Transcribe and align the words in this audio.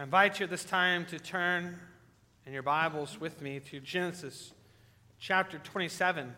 I 0.00 0.04
invite 0.04 0.40
you 0.40 0.44
at 0.44 0.50
this 0.50 0.64
time 0.64 1.04
to 1.10 1.18
turn 1.18 1.78
in 2.46 2.54
your 2.54 2.62
Bibles 2.62 3.20
with 3.20 3.42
me 3.42 3.60
to 3.68 3.80
Genesis 3.80 4.54
chapter 5.18 5.58
27. 5.58 6.34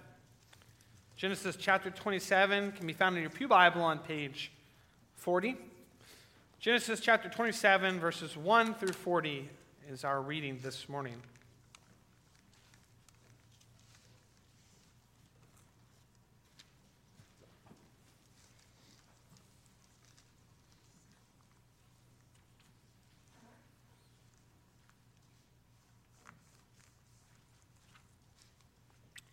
Genesis 1.14 1.54
chapter 1.54 1.88
27 1.88 2.72
can 2.72 2.86
be 2.88 2.92
found 2.92 3.14
in 3.14 3.22
your 3.22 3.30
Pew 3.30 3.46
Bible 3.46 3.82
on 3.82 4.00
page 4.00 4.50
40. 5.14 5.56
Genesis 6.58 6.98
chapter 6.98 7.28
27, 7.28 8.00
verses 8.00 8.36
1 8.36 8.74
through 8.74 8.94
40 8.94 9.48
is 9.88 10.02
our 10.02 10.20
reading 10.20 10.58
this 10.60 10.88
morning. 10.88 11.22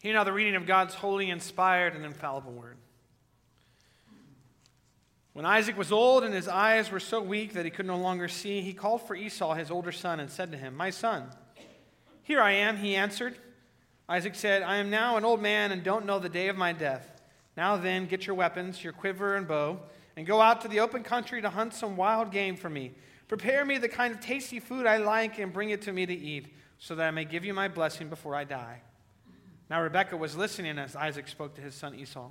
Hear 0.01 0.13
now 0.13 0.23
the 0.23 0.31
reading 0.31 0.55
of 0.55 0.65
God's 0.65 0.93
holy, 0.93 1.29
inspired, 1.29 1.93
and 1.93 2.05
infallible 2.05 2.53
word. 2.53 2.77
When 5.33 5.45
Isaac 5.45 5.77
was 5.77 5.91
old 5.91 6.23
and 6.23 6.33
his 6.33 6.47
eyes 6.47 6.91
were 6.91 6.99
so 6.99 7.21
weak 7.21 7.53
that 7.53 7.65
he 7.65 7.71
could 7.71 7.85
no 7.85 7.97
longer 7.97 8.27
see, 8.27 8.61
he 8.61 8.73
called 8.73 9.05
for 9.05 9.15
Esau, 9.15 9.53
his 9.53 9.71
older 9.71 9.91
son, 9.91 10.19
and 10.19 10.29
said 10.29 10.51
to 10.51 10.57
him, 10.57 10.75
My 10.75 10.89
son, 10.89 11.25
here 12.23 12.41
I 12.41 12.51
am, 12.51 12.77
he 12.77 12.95
answered. 12.95 13.35
Isaac 14.07 14.35
said, 14.35 14.63
I 14.63 14.77
am 14.77 14.89
now 14.89 15.17
an 15.17 15.25
old 15.25 15.41
man 15.41 15.71
and 15.71 15.83
don't 15.83 16.05
know 16.05 16.17
the 16.17 16.29
day 16.29 16.47
of 16.47 16.57
my 16.57 16.73
death. 16.73 17.21
Now 17.55 17.77
then, 17.77 18.05
get 18.05 18.25
your 18.25 18.35
weapons, 18.35 18.83
your 18.83 18.93
quiver 18.93 19.35
and 19.35 19.47
bow, 19.47 19.79
and 20.15 20.25
go 20.25 20.41
out 20.41 20.61
to 20.61 20.67
the 20.67 20.79
open 20.79 21.03
country 21.03 21.41
to 21.41 21.49
hunt 21.49 21.73
some 21.73 21.95
wild 21.97 22.31
game 22.31 22.55
for 22.55 22.69
me. 22.69 22.91
Prepare 23.27 23.65
me 23.65 23.77
the 23.77 23.89
kind 23.89 24.13
of 24.13 24.19
tasty 24.19 24.59
food 24.59 24.87
I 24.87 24.97
like 24.97 25.39
and 25.39 25.53
bring 25.53 25.69
it 25.69 25.81
to 25.83 25.93
me 25.93 26.05
to 26.05 26.13
eat, 26.13 26.47
so 26.79 26.95
that 26.95 27.07
I 27.07 27.11
may 27.11 27.25
give 27.25 27.43
you 27.43 27.53
my 27.53 27.67
blessing 27.67 28.07
before 28.07 28.33
I 28.33 28.45
die. 28.45 28.81
Now 29.69 29.81
Rebekah 29.83 30.17
was 30.17 30.35
listening 30.35 30.79
as 30.79 30.95
Isaac 30.95 31.27
spoke 31.27 31.55
to 31.55 31.61
his 31.61 31.75
son 31.75 31.95
Esau. 31.95 32.29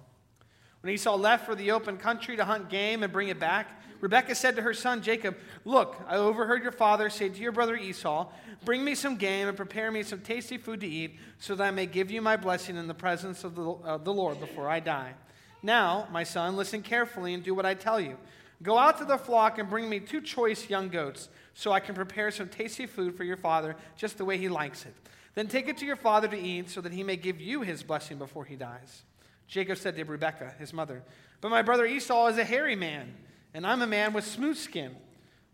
When 0.81 0.93
Esau 0.93 1.17
left 1.17 1.47
for 1.47 1.55
the 1.55 1.73
open 1.73 1.97
country 1.97 2.37
to 2.37 2.45
hunt 2.45 2.69
game 2.69 3.03
and 3.03 3.13
bring 3.13 3.29
it 3.29 3.41
back, 3.41 3.81
Rebekah 4.01 4.37
said 4.37 4.55
to 4.57 4.63
her 4.63 4.75
son 4.75 5.03
Jacob, 5.03 5.37
Look, 5.65 6.01
I 6.07 6.17
overheard 6.17 6.63
your 6.63 6.73
father 6.73 7.11
say 7.11 7.29
to 7.29 7.41
your 7.41 7.53
brother 7.53 7.77
Esau, 7.77 8.29
Bring 8.65 8.85
me 8.85 8.95
some 8.95 9.17
game 9.17 9.49
and 9.49 9.57
prepare 9.57 9.91
me 9.91 10.03
some 10.03 10.21
tasty 10.21 10.57
food 10.57 10.81
to 10.81 10.87
eat, 10.87 11.19
so 11.39 11.55
that 11.57 11.65
I 11.65 11.71
may 11.71 11.87
give 11.87 12.11
you 12.11 12.23
my 12.23 12.37
blessing 12.37 12.77
in 12.77 12.87
the 12.87 12.95
presence 12.95 13.43
of 13.43 13.55
the, 13.57 13.63
of 13.63 14.05
the 14.05 14.13
Lord 14.13 14.39
before 14.41 14.69
I 14.69 14.81
die. 14.81 15.15
Now, 15.63 16.07
my 16.13 16.23
son, 16.23 16.57
listen 16.57 16.83
carefully 16.83 17.35
and 17.35 17.43
do 17.43 17.55
what 17.55 17.67
I 17.67 17.75
tell 17.75 18.01
you. 18.01 18.17
Go 18.63 18.79
out 18.79 18.99
to 18.99 19.05
the 19.05 19.19
flock 19.19 19.59
and 19.59 19.69
bring 19.69 19.89
me 19.89 20.01
two 20.01 20.21
choice 20.21 20.69
young 20.69 20.89
goats, 20.89 21.29
so 21.55 21.73
I 21.73 21.81
can 21.81 21.95
prepare 21.95 22.31
some 22.31 22.49
tasty 22.49 22.87
food 22.87 23.17
for 23.17 23.25
your 23.25 23.37
father 23.37 23.77
just 23.97 24.19
the 24.19 24.25
way 24.25 24.39
he 24.39 24.49
likes 24.49 24.85
it. 24.85 24.95
Then 25.35 25.49
take 25.49 25.69
it 25.69 25.79
to 25.79 25.87
your 25.87 25.97
father 25.97 26.29
to 26.29 26.39
eat, 26.39 26.71
so 26.71 26.81
that 26.81 26.93
he 26.93 27.03
may 27.03 27.17
give 27.17 27.41
you 27.41 27.63
his 27.63 27.83
blessing 27.83 28.19
before 28.19 28.45
he 28.45 28.57
dies. 28.57 29.03
Jacob 29.47 29.79
said 29.79 29.97
to 29.97 30.05
Rebekah, 30.05 30.55
his 30.59 30.73
mother, 30.73 31.03
But 31.41 31.51
my 31.51 31.63
brother 31.63 31.87
Esau 31.87 32.27
is 32.29 32.39
a 32.39 32.45
hairy 32.45 32.77
man, 32.77 33.15
and 33.55 33.67
I'm 33.67 33.83
a 33.83 33.87
man 33.87 34.13
with 34.13 34.25
smooth 34.25 34.57
skin. 34.57 34.95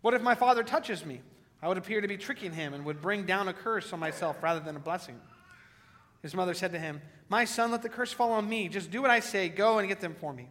What 0.01 0.13
if 0.13 0.21
my 0.21 0.35
father 0.35 0.63
touches 0.63 1.05
me? 1.05 1.21
I 1.61 1.67
would 1.67 1.77
appear 1.77 2.01
to 2.01 2.07
be 2.07 2.17
tricking 2.17 2.51
him 2.51 2.73
and 2.73 2.85
would 2.85 3.01
bring 3.01 3.25
down 3.25 3.47
a 3.47 3.53
curse 3.53 3.91
on 3.93 3.99
myself 3.99 4.43
rather 4.43 4.59
than 4.59 4.75
a 4.75 4.79
blessing. 4.79 5.19
His 6.21 6.35
mother 6.35 6.53
said 6.53 6.71
to 6.73 6.79
him, 6.79 7.01
My 7.29 7.45
son, 7.45 7.71
let 7.71 7.81
the 7.81 7.89
curse 7.89 8.11
fall 8.11 8.33
on 8.33 8.47
me. 8.47 8.67
Just 8.67 8.91
do 8.91 9.01
what 9.01 9.11
I 9.11 9.19
say. 9.19 9.49
Go 9.49 9.79
and 9.79 9.87
get 9.87 10.01
them 10.01 10.15
for 10.19 10.33
me. 10.33 10.49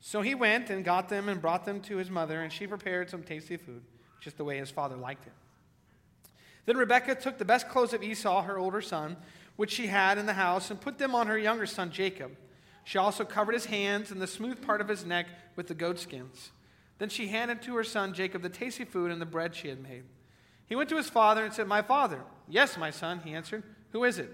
So 0.00 0.20
he 0.20 0.34
went 0.34 0.70
and 0.70 0.84
got 0.84 1.08
them 1.08 1.28
and 1.28 1.40
brought 1.40 1.64
them 1.64 1.80
to 1.82 1.96
his 1.96 2.10
mother, 2.10 2.42
and 2.42 2.52
she 2.52 2.66
prepared 2.66 3.08
some 3.08 3.22
tasty 3.22 3.56
food, 3.56 3.82
just 4.20 4.36
the 4.36 4.44
way 4.44 4.58
his 4.58 4.70
father 4.70 4.96
liked 4.96 5.26
it. 5.26 5.32
Then 6.64 6.76
Rebekah 6.76 7.16
took 7.16 7.38
the 7.38 7.44
best 7.44 7.68
clothes 7.68 7.92
of 7.92 8.02
Esau, 8.02 8.42
her 8.42 8.58
older 8.58 8.80
son, 8.80 9.16
which 9.56 9.70
she 9.70 9.88
had 9.88 10.18
in 10.18 10.26
the 10.26 10.32
house, 10.34 10.70
and 10.70 10.80
put 10.80 10.98
them 10.98 11.14
on 11.14 11.26
her 11.26 11.38
younger 11.38 11.66
son 11.66 11.90
Jacob. 11.90 12.36
She 12.84 12.98
also 12.98 13.24
covered 13.24 13.54
his 13.54 13.66
hands 13.66 14.10
and 14.10 14.20
the 14.20 14.26
smooth 14.26 14.62
part 14.62 14.80
of 14.80 14.88
his 14.88 15.04
neck 15.04 15.26
with 15.56 15.68
the 15.68 15.74
goatskins. 15.74 16.50
Then 16.98 17.08
she 17.08 17.28
handed 17.28 17.62
to 17.62 17.74
her 17.76 17.84
son 17.84 18.14
Jacob 18.14 18.42
the 18.42 18.48
tasty 18.48 18.84
food 18.84 19.10
and 19.10 19.20
the 19.20 19.26
bread 19.26 19.54
she 19.54 19.68
had 19.68 19.82
made. 19.82 20.04
He 20.66 20.76
went 20.76 20.88
to 20.90 20.96
his 20.96 21.10
father 21.10 21.44
and 21.44 21.52
said, 21.52 21.66
My 21.66 21.82
father. 21.82 22.20
Yes, 22.48 22.76
my 22.76 22.90
son, 22.90 23.20
he 23.24 23.34
answered. 23.34 23.62
Who 23.90 24.04
is 24.04 24.18
it? 24.18 24.30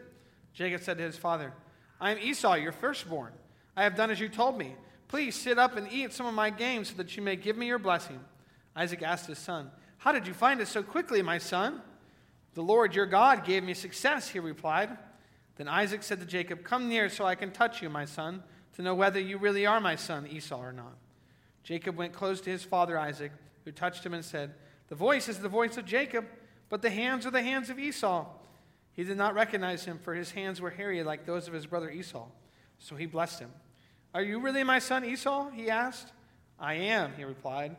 Jacob 0.53 0.83
said 0.83 0.99
to 0.99 1.05
his 1.05 1.17
father, 1.17 1.53
I 2.01 2.11
am 2.11 2.19
Esau, 2.19 2.55
your 2.55 2.73
firstborn. 2.73 3.33
I 3.77 3.85
have 3.85 3.97
done 3.97 4.11
as 4.11 4.21
you 4.21 4.29
told 4.29 4.59
me. 4.59 4.75
Please 5.09 5.35
sit 5.35 5.59
up 5.59 5.77
and 5.77 5.91
eat 5.91 6.13
some 6.13 6.27
of 6.27 6.35
my 6.35 6.51
game 6.51 6.85
so 6.85 6.95
that 6.97 7.17
you 7.17 7.23
may 7.23 7.37
give 7.37 7.57
me 7.57 7.67
your 7.67 7.79
blessing. 7.79 8.21
Isaac 8.77 9.03
asked 9.03 9.27
his 9.27 9.39
son, 9.39 9.71
How 9.99 10.13
did 10.13 10.27
you 10.27 10.35
find 10.35 10.61
it 10.61 10.69
so 10.69 10.83
quickly, 10.83 11.23
my 11.23 11.39
son? 11.39 11.81
The 12.59 12.65
Lord 12.65 12.93
your 12.93 13.07
God 13.07 13.45
gave 13.45 13.63
me 13.63 13.73
success, 13.73 14.31
he 14.31 14.41
replied. 14.41 14.91
Then 15.55 15.69
Isaac 15.69 16.03
said 16.03 16.19
to 16.19 16.27
Jacob, 16.27 16.65
Come 16.65 16.89
near 16.89 17.09
so 17.09 17.25
I 17.25 17.37
can 17.37 17.53
touch 17.53 17.81
you, 17.83 17.89
my 17.89 18.05
son, 18.05 18.43
to 18.75 18.83
know 18.83 18.97
whether 18.97 19.21
you 19.21 19.39
really 19.39 19.65
are 19.65 19.81
my 19.81 19.95
son 19.95 20.27
Esau 20.27 20.59
or 20.59 20.73
not. 20.73 20.97
Jacob 21.63 21.97
went 21.97 22.13
close 22.13 22.41
to 22.41 22.51
his 22.51 22.65
father 22.65 22.99
Isaac, 22.99 23.31
who 23.65 23.71
touched 23.71 24.05
him 24.05 24.13
and 24.13 24.25
said, 24.25 24.55
The 24.89 24.97
voice 24.97 25.29
is 25.29 25.39
the 25.39 25.49
voice 25.49 25.77
of 25.77 25.85
Jacob, 25.85 26.27
but 26.69 26.83
the 26.83 26.91
hands 26.91 27.27
are 27.27 27.31
the 27.31 27.45
hands 27.45 27.71
of 27.71 27.79
Esau. 27.79 28.27
He 28.93 29.05
did 29.05 29.17
not 29.17 29.37
recognize 29.37 29.85
him, 29.85 30.01
for 30.03 30.13
his 30.13 30.33
hands 30.33 30.61
were 30.61 30.71
hairy 30.71 31.05
like 31.05 31.27
those 31.27 31.47
of 31.47 31.55
his 31.55 31.65
brother 31.65 31.89
Esau. 31.89 32.27
So 32.81 32.97
he 32.97 33.07
blessed 33.07 33.39
him. 33.39 33.53
Are 34.13 34.23
you 34.23 34.41
really 34.41 34.65
my 34.65 34.81
son 34.81 35.05
Esau? 35.05 35.51
he 35.51 35.71
asked. 35.71 36.11
I 36.59 36.75
am, 36.75 37.13
he 37.17 37.23
replied. 37.23 37.77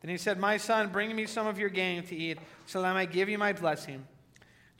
Then 0.00 0.08
he 0.08 0.16
said, 0.16 0.38
My 0.38 0.56
son, 0.56 0.88
bring 0.88 1.14
me 1.14 1.26
some 1.26 1.46
of 1.46 1.58
your 1.58 1.68
game 1.68 2.02
to 2.04 2.16
eat, 2.16 2.38
so 2.64 2.80
that 2.80 2.88
I 2.88 2.94
may 2.94 3.04
give 3.04 3.28
you 3.28 3.36
my 3.36 3.52
blessing. 3.52 4.06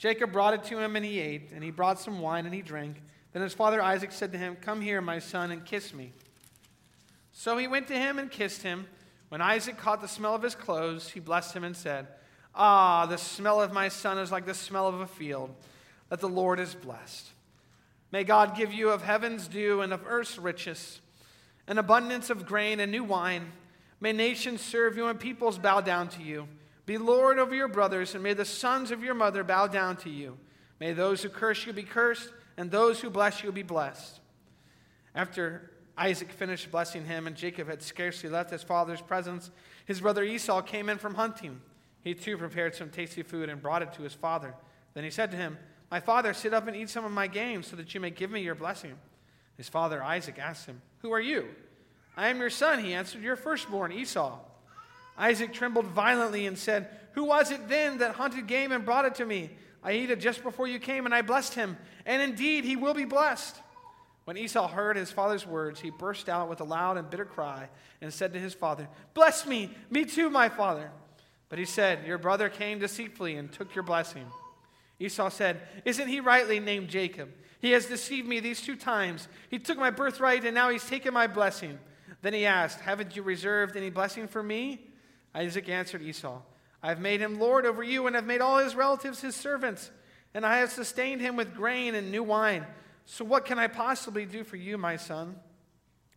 Jacob 0.03 0.33
brought 0.33 0.53
it 0.53 0.65
to 0.65 0.81
him, 0.81 0.97
and 0.97 1.05
he 1.05 1.21
ate, 1.21 1.53
and 1.55 1.63
he 1.63 1.71
brought 1.71 2.01
some 2.01 2.19
wine, 2.19 2.45
and 2.45 2.53
he 2.53 2.61
drank. 2.61 3.01
Then 3.33 3.41
his 3.41 3.55
father 3.55 3.81
Isaac 3.81 4.11
said 4.11 4.33
to 4.33 4.39
him, 4.39 4.57
Come 4.61 4.81
here, 4.81 5.01
my 5.01 5.21
son, 5.21 5.53
and 5.53 5.65
kiss 5.65 5.95
me. 5.95 6.11
So 7.31 7.57
he 7.57 7.69
went 7.69 7.87
to 7.87 7.95
him 7.95 8.19
and 8.19 8.29
kissed 8.29 8.63
him. 8.63 8.89
When 9.29 9.41
Isaac 9.41 9.79
caught 9.79 10.01
the 10.01 10.09
smell 10.09 10.35
of 10.35 10.43
his 10.43 10.57
clothes, 10.57 11.11
he 11.11 11.21
blessed 11.21 11.55
him 11.55 11.63
and 11.63 11.77
said, 11.77 12.09
Ah, 12.53 13.07
the 13.07 13.17
smell 13.17 13.63
of 13.63 13.73
my 13.73 13.87
son 13.87 14.19
is 14.19 14.33
like 14.33 14.45
the 14.45 14.55
smell 14.55 14.89
of 14.89 14.99
a 14.99 15.07
field 15.07 15.55
that 16.09 16.19
the 16.19 16.29
Lord 16.29 16.59
is 16.59 16.75
blessed. 16.75 17.29
May 18.11 18.25
God 18.25 18.57
give 18.57 18.73
you 18.73 18.91
of 18.91 19.03
heaven's 19.03 19.47
dew 19.47 19.83
and 19.83 19.93
of 19.93 20.03
earth's 20.05 20.37
riches, 20.37 21.01
an 21.69 21.79
abundance 21.79 22.29
of 22.29 22.45
grain 22.45 22.81
and 22.81 22.91
new 22.91 23.05
wine. 23.05 23.53
May 24.01 24.13
nations 24.13 24.63
serve 24.63 24.97
you 24.97 25.07
and 25.07 25.21
peoples 25.21 25.59
bow 25.59 25.81
down 25.81 26.09
to 26.09 26.25
you. 26.25 26.49
Be 26.85 26.99
Lord 26.99 27.39
over 27.39 27.55
your 27.55 27.69
brothers, 27.69 28.15
and 28.15 28.23
may 28.23 28.35
the 28.35 28.45
sons 28.45 28.91
of 28.91 29.03
your 29.03 29.15
mother 29.15 29.45
bow 29.45 29.67
down 29.67 29.97
to 29.99 30.11
you. 30.11 30.37
May 30.81 30.93
those 30.93 31.23
who 31.23 31.29
curse 31.29 31.65
you 31.65 31.73
be 31.73 31.85
cursed, 31.85 32.33
and 32.57 32.71
those 32.71 33.01
who 33.01 33.09
bless 33.09 33.43
you 33.43 33.53
be 33.53 33.63
blessed. 33.63 34.21
After 35.15 35.71
Isaac 35.97 36.33
finished 36.33 36.71
blessing 36.71 37.05
him, 37.05 37.27
and 37.27 37.37
Jacob 37.37 37.69
had 37.69 37.83
scarcely 37.83 38.29
left 38.29 38.51
his 38.51 38.63
father's 38.63 39.01
presence, 39.01 39.51
his 39.87 40.01
brother 40.01 40.25
Esau 40.25 40.63
came 40.63 40.89
in 40.89 40.99
from 40.99 41.15
hunting. 41.15 41.61
He 42.03 42.15
too 42.15 42.37
prepared 42.37 42.75
some 42.75 42.91
tasty 42.91 43.23
food 43.23 43.49
and 43.49 43.63
brought 43.63 43.83
it 43.83 43.93
to 43.95 44.03
his 44.03 44.15
father. 44.15 44.55
Then 44.95 45.05
he 45.05 45.11
said 45.11 45.31
to 45.31 45.37
him, 45.37 45.59
My 45.91 46.01
father, 46.01 46.35
sit 46.35 46.53
up 46.53 46.67
and 46.67 46.77
eat 46.77 46.91
some 46.91 47.05
of 47.05 47.13
my 47.13 47.29
game, 47.29 47.63
so 47.63 47.77
that 47.77 47.95
you 47.95 48.01
may 48.01 48.11
give 48.11 48.31
me 48.31 48.43
your 48.43 48.55
blessing. 48.55 48.99
His 49.57 49.69
father 49.69 50.03
Isaac 50.03 50.39
asked 50.39 50.67
him, 50.67 50.83
Who 51.03 51.13
are 51.13 51.21
you? 51.21 51.49
I 52.17 52.29
am 52.29 52.41
your 52.41 52.51
son, 52.51 52.83
he 52.85 52.93
answered, 52.93 53.23
your 53.23 53.37
firstborn, 53.37 53.93
Esau. 53.93 54.39
Isaac 55.17 55.53
trembled 55.53 55.87
violently 55.87 56.47
and 56.47 56.59
said, 56.59 56.89
Who 57.13 57.25
was 57.25 57.51
it 57.51 57.69
then 57.69 57.99
that 57.99 58.15
hunted 58.15 58.47
game 58.47 58.73
and 58.73 58.85
brought 58.85 59.05
it 59.05 59.15
to 59.17 59.27
me? 59.27 59.51
I 59.83 59.93
ate 59.93 60.11
it 60.11 60.21
just 60.21 60.43
before 60.43 60.69
you 60.69 60.79
came, 60.79 61.07
and 61.07 61.15
I 61.15 61.23
blessed 61.23 61.55
him. 61.55 61.77
And 62.07 62.23
indeed, 62.23 62.65
he 62.65 62.77
will 62.77 62.95
be 62.95 63.05
blessed. 63.05 63.61
When 64.25 64.37
Esau 64.37 64.69
heard 64.69 64.97
his 64.97 65.11
father's 65.11 65.47
words, 65.47 65.81
he 65.81 65.91
burst 65.91 66.29
out 66.29 66.49
with 66.49 66.61
a 66.61 66.65
loud 66.65 66.97
and 66.97 67.11
bitter 67.11 67.25
cry 67.25 67.69
and 68.01 68.13
said 68.13 68.33
to 68.33 68.39
his 68.39 68.55
father, 68.55 68.89
Bless 69.15 69.47
me, 69.47 69.71
me 69.91 70.05
too, 70.05 70.31
my 70.31 70.49
father. 70.49 70.91
But 71.49 71.59
he 71.59 71.65
said, 71.65 72.07
Your 72.07 72.19
brother 72.19 72.49
came 72.49 72.79
deceitfully 72.79 73.37
and 73.37 73.53
took 73.53 73.75
your 73.75 73.83
blessing. 73.83 74.27
Esau 75.01 75.29
said, 75.29 75.61
Isn't 75.85 76.09
he 76.09 76.21
rightly 76.21 76.61
named 76.61 76.89
Jacob? 76.89 77.31
He 77.61 77.73
has 77.73 77.87
deceived 77.87 78.29
me 78.29 78.41
these 78.41 78.61
two 78.61 78.77
times. 78.77 79.29
He 79.49 79.59
took 79.59 79.79
my 79.79 79.91
birthright, 79.91 80.45
and 80.45 80.55
now 80.55 80.69
he's 80.71 80.87
taken 80.87 81.13
my 81.13 81.27
blessing. 81.27 81.79
Then 82.23 82.35
he 82.35 82.47
asked, 82.47 82.81
Haven't 82.81 83.17
you 83.17 83.23
reserved 83.23 83.77
any 83.77 83.91
blessing 83.91 84.29
for 84.29 84.43
me? 84.43 84.92
Isaac 85.35 85.69
answered 85.69 86.03
Esau, 86.03 86.41
I 86.83 86.89
have 86.89 87.01
made 87.01 87.21
him 87.21 87.39
lord 87.39 87.65
over 87.65 87.83
you, 87.83 88.07
and 88.07 88.17
have 88.17 88.27
made 88.27 88.41
all 88.41 88.59
his 88.59 88.75
relatives 88.75 89.21
his 89.21 89.37
servants, 89.37 89.91
and 90.35 90.45
I 90.45 90.59
have 90.59 90.73
sustained 90.73 91.21
him 91.21 91.37
with 91.37 91.55
grain 91.55 91.95
and 91.95 92.11
new 92.11 92.23
wine. 92.23 92.67
So 93.05 93.25
what 93.25 93.45
can 93.45 93.59
I 93.59 93.69
possibly 93.69 94.27
do 94.27 94.45
for 94.45 94.57
you, 94.57 94.79
my 94.79 94.97
son? 94.97 95.37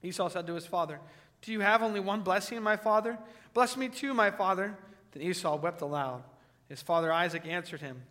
Esau 0.04 0.30
said 0.30 0.48
to 0.48 0.54
his 0.54 0.66
father, 0.66 1.00
Do 1.42 1.52
you 1.52 1.60
have 1.60 1.84
only 1.84 2.00
one 2.00 2.22
blessing, 2.22 2.62
my 2.62 2.78
father? 2.78 3.18
Bless 3.54 3.78
me 3.78 3.90
too, 3.90 4.14
my 4.14 4.32
father. 4.32 4.76
Then 5.12 5.24
Esau 5.24 5.56
wept 5.58 5.82
aloud. 5.82 6.24
His 6.70 6.82
father 6.82 7.12
Isaac 7.12 7.46
answered 7.46 7.82
him, 7.82 8.02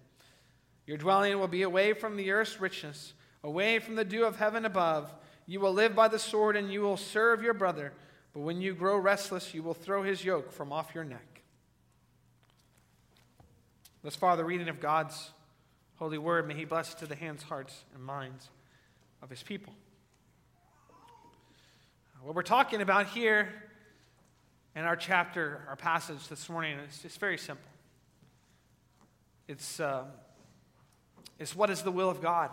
Your 0.86 0.96
dwelling 0.96 1.38
will 1.38 1.48
be 1.48 1.62
away 1.62 1.92
from 1.92 2.16
the 2.16 2.30
earth's 2.30 2.60
richness, 2.60 3.14
away 3.42 3.78
from 3.78 3.96
the 3.96 4.04
dew 4.04 4.24
of 4.24 4.36
heaven 4.36 4.64
above. 4.64 5.12
You 5.46 5.60
will 5.60 5.72
live 5.72 5.94
by 5.94 6.08
the 6.08 6.18
sword, 6.18 6.56
and 6.56 6.72
you 6.72 6.80
will 6.80 6.96
serve 6.96 7.42
your 7.42 7.54
brother. 7.54 7.92
But 8.34 8.40
when 8.40 8.60
you 8.60 8.74
grow 8.74 8.98
restless, 8.98 9.54
you 9.54 9.62
will 9.62 9.74
throw 9.74 10.02
his 10.02 10.22
yoke 10.24 10.52
from 10.52 10.72
off 10.72 10.94
your 10.94 11.04
neck. 11.04 11.40
Thus 14.02 14.16
far, 14.16 14.36
the 14.36 14.44
reading 14.44 14.68
of 14.68 14.80
God's 14.80 15.30
holy 15.96 16.18
word. 16.18 16.46
May 16.46 16.54
He 16.54 16.66
bless 16.66 16.92
it 16.92 16.98
to 16.98 17.06
the 17.06 17.14
hands, 17.14 17.42
hearts, 17.42 17.84
and 17.94 18.04
minds 18.04 18.50
of 19.22 19.30
His 19.30 19.42
people. 19.42 19.72
What 22.22 22.34
we're 22.34 22.42
talking 22.42 22.82
about 22.82 23.06
here 23.06 23.48
in 24.74 24.84
our 24.84 24.96
chapter, 24.96 25.62
our 25.68 25.76
passage 25.76 26.28
this 26.28 26.48
morning, 26.48 26.78
is 27.04 27.16
very 27.16 27.38
simple. 27.38 27.68
It's, 29.46 29.78
uh, 29.78 30.04
it's 31.38 31.54
what 31.54 31.70
is 31.70 31.82
the 31.82 31.90
will 31.90 32.10
of 32.10 32.20
God? 32.20 32.50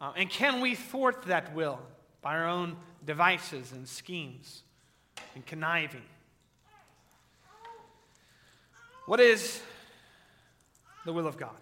Uh, 0.00 0.12
and 0.16 0.30
can 0.30 0.60
we 0.60 0.74
thwart 0.74 1.22
that 1.26 1.54
will 1.54 1.80
by 2.22 2.34
our 2.34 2.48
own 2.48 2.76
devices 3.06 3.72
and 3.72 3.88
schemes 3.88 4.62
and 5.34 5.46
conniving? 5.46 6.02
What 9.06 9.20
is 9.20 9.62
the 11.04 11.12
will 11.12 11.26
of 11.26 11.36
God? 11.36 11.56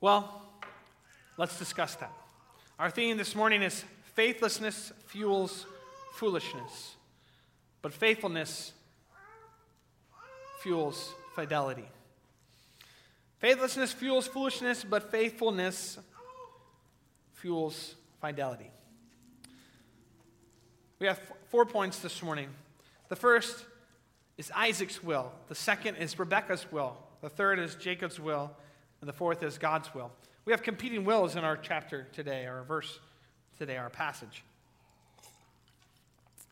Well, 0.00 0.42
let's 1.36 1.58
discuss 1.58 1.96
that. 1.96 2.12
Our 2.78 2.90
theme 2.90 3.16
this 3.16 3.34
morning 3.34 3.62
is 3.62 3.84
faithlessness 4.14 4.92
fuels 5.06 5.66
foolishness, 6.14 6.94
but 7.82 7.92
faithfulness 7.92 8.72
fuels 10.60 11.12
fidelity. 11.34 11.88
Faithlessness 13.40 13.92
fuels 13.92 14.26
foolishness, 14.26 14.84
but 14.84 15.10
faithfulness 15.10 15.98
fuels 17.34 17.94
fidelity. 18.20 18.70
We 20.98 21.06
have 21.08 21.20
four 21.50 21.66
points 21.66 21.98
this 21.98 22.22
morning. 22.22 22.48
The 23.08 23.16
first 23.16 23.66
is 24.38 24.50
Isaac's 24.56 25.02
will. 25.02 25.30
The 25.48 25.54
second 25.54 25.96
is 25.96 26.18
Rebekah's 26.18 26.72
will. 26.72 26.96
The 27.20 27.28
third 27.28 27.58
is 27.58 27.74
Jacob's 27.74 28.18
will. 28.18 28.50
And 29.02 29.08
the 29.08 29.12
fourth 29.12 29.42
is 29.42 29.58
God's 29.58 29.94
will. 29.94 30.10
We 30.46 30.54
have 30.54 30.62
competing 30.62 31.04
wills 31.04 31.36
in 31.36 31.44
our 31.44 31.58
chapter 31.58 32.06
today, 32.14 32.46
our 32.46 32.62
verse 32.62 32.98
today, 33.58 33.76
our 33.76 33.90
passage. 33.90 34.42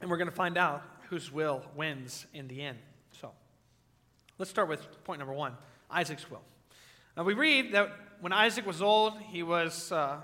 And 0.02 0.10
we're 0.10 0.18
going 0.18 0.28
to 0.28 0.34
find 0.34 0.58
out 0.58 0.82
whose 1.08 1.32
will 1.32 1.62
wins 1.74 2.26
in 2.34 2.46
the 2.46 2.60
end. 2.60 2.76
So 3.18 3.30
let's 4.36 4.50
start 4.50 4.68
with 4.68 5.04
point 5.04 5.20
number 5.20 5.32
one 5.32 5.54
Isaac's 5.90 6.30
will. 6.30 6.42
Now 7.16 7.22
we 7.22 7.32
read 7.32 7.72
that 7.72 7.92
when 8.20 8.34
Isaac 8.34 8.66
was 8.66 8.82
old, 8.82 9.14
he, 9.30 9.42
was, 9.42 9.90
uh, 9.90 10.18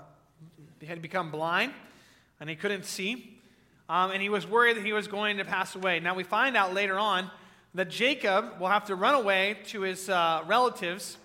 he 0.79 0.85
had 0.85 1.01
become 1.01 1.31
blind 1.31 1.73
and 2.39 2.47
he 2.47 2.55
couldn't 2.55 2.85
see. 2.85 3.40
Um, 3.91 4.11
and 4.11 4.21
he 4.21 4.29
was 4.29 4.47
worried 4.47 4.77
that 4.77 4.85
he 4.85 4.93
was 4.93 5.09
going 5.09 5.35
to 5.35 5.43
pass 5.43 5.75
away. 5.75 5.99
Now 5.99 6.15
we 6.15 6.23
find 6.23 6.55
out 6.55 6.73
later 6.73 6.97
on 6.97 7.29
that 7.75 7.89
Jacob 7.89 8.57
will 8.57 8.69
have 8.69 8.85
to 8.85 8.95
run 8.95 9.15
away 9.15 9.57
to 9.65 9.81
his 9.81 10.07
uh, 10.07 10.43
relatives, 10.47 11.17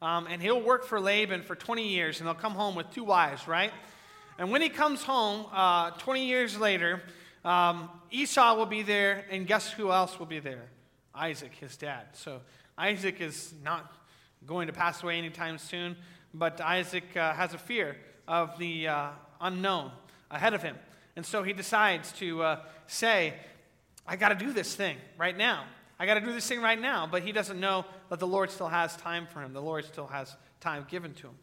um, 0.00 0.26
and 0.30 0.40
he'll 0.40 0.62
work 0.62 0.86
for 0.86 0.98
Laban 0.98 1.42
for 1.42 1.54
20 1.54 1.86
years, 1.86 2.20
and 2.20 2.26
they'll 2.26 2.34
come 2.34 2.54
home 2.54 2.76
with 2.76 2.90
two 2.92 3.04
wives, 3.04 3.46
right? 3.46 3.72
And 4.38 4.50
when 4.50 4.62
he 4.62 4.70
comes 4.70 5.02
home, 5.02 5.44
uh, 5.52 5.90
20 5.90 6.24
years 6.24 6.58
later, 6.58 7.02
um, 7.44 7.90
Esau 8.10 8.56
will 8.56 8.64
be 8.64 8.80
there, 8.80 9.26
and 9.30 9.46
guess 9.46 9.70
who 9.70 9.92
else 9.92 10.18
will 10.18 10.24
be 10.24 10.38
there? 10.38 10.64
Isaac, 11.14 11.52
his 11.54 11.76
dad. 11.76 12.06
So 12.14 12.40
Isaac 12.78 13.20
is 13.20 13.52
not 13.62 13.92
going 14.46 14.68
to 14.68 14.72
pass 14.72 15.02
away 15.02 15.18
anytime 15.18 15.58
soon, 15.58 15.94
but 16.32 16.58
Isaac 16.62 17.04
uh, 17.18 17.34
has 17.34 17.52
a 17.52 17.58
fear 17.58 17.98
of 18.26 18.56
the 18.58 18.88
uh, 18.88 19.08
unknown 19.42 19.90
ahead 20.30 20.54
of 20.54 20.62
him. 20.62 20.78
And 21.16 21.24
so 21.24 21.42
he 21.42 21.52
decides 21.52 22.12
to 22.12 22.42
uh, 22.42 22.60
say, 22.86 23.34
I 24.06 24.16
got 24.16 24.30
to 24.30 24.34
do 24.34 24.52
this 24.52 24.74
thing 24.74 24.96
right 25.16 25.36
now. 25.36 25.64
I 25.98 26.06
got 26.06 26.14
to 26.14 26.20
do 26.20 26.32
this 26.32 26.46
thing 26.46 26.60
right 26.60 26.80
now. 26.80 27.08
But 27.10 27.22
he 27.22 27.32
doesn't 27.32 27.58
know 27.58 27.84
that 28.10 28.18
the 28.18 28.26
Lord 28.26 28.50
still 28.50 28.68
has 28.68 28.96
time 28.96 29.26
for 29.26 29.40
him. 29.40 29.52
The 29.52 29.62
Lord 29.62 29.84
still 29.84 30.06
has 30.08 30.34
time 30.60 30.86
given 30.90 31.14
to 31.14 31.28
him. 31.28 31.34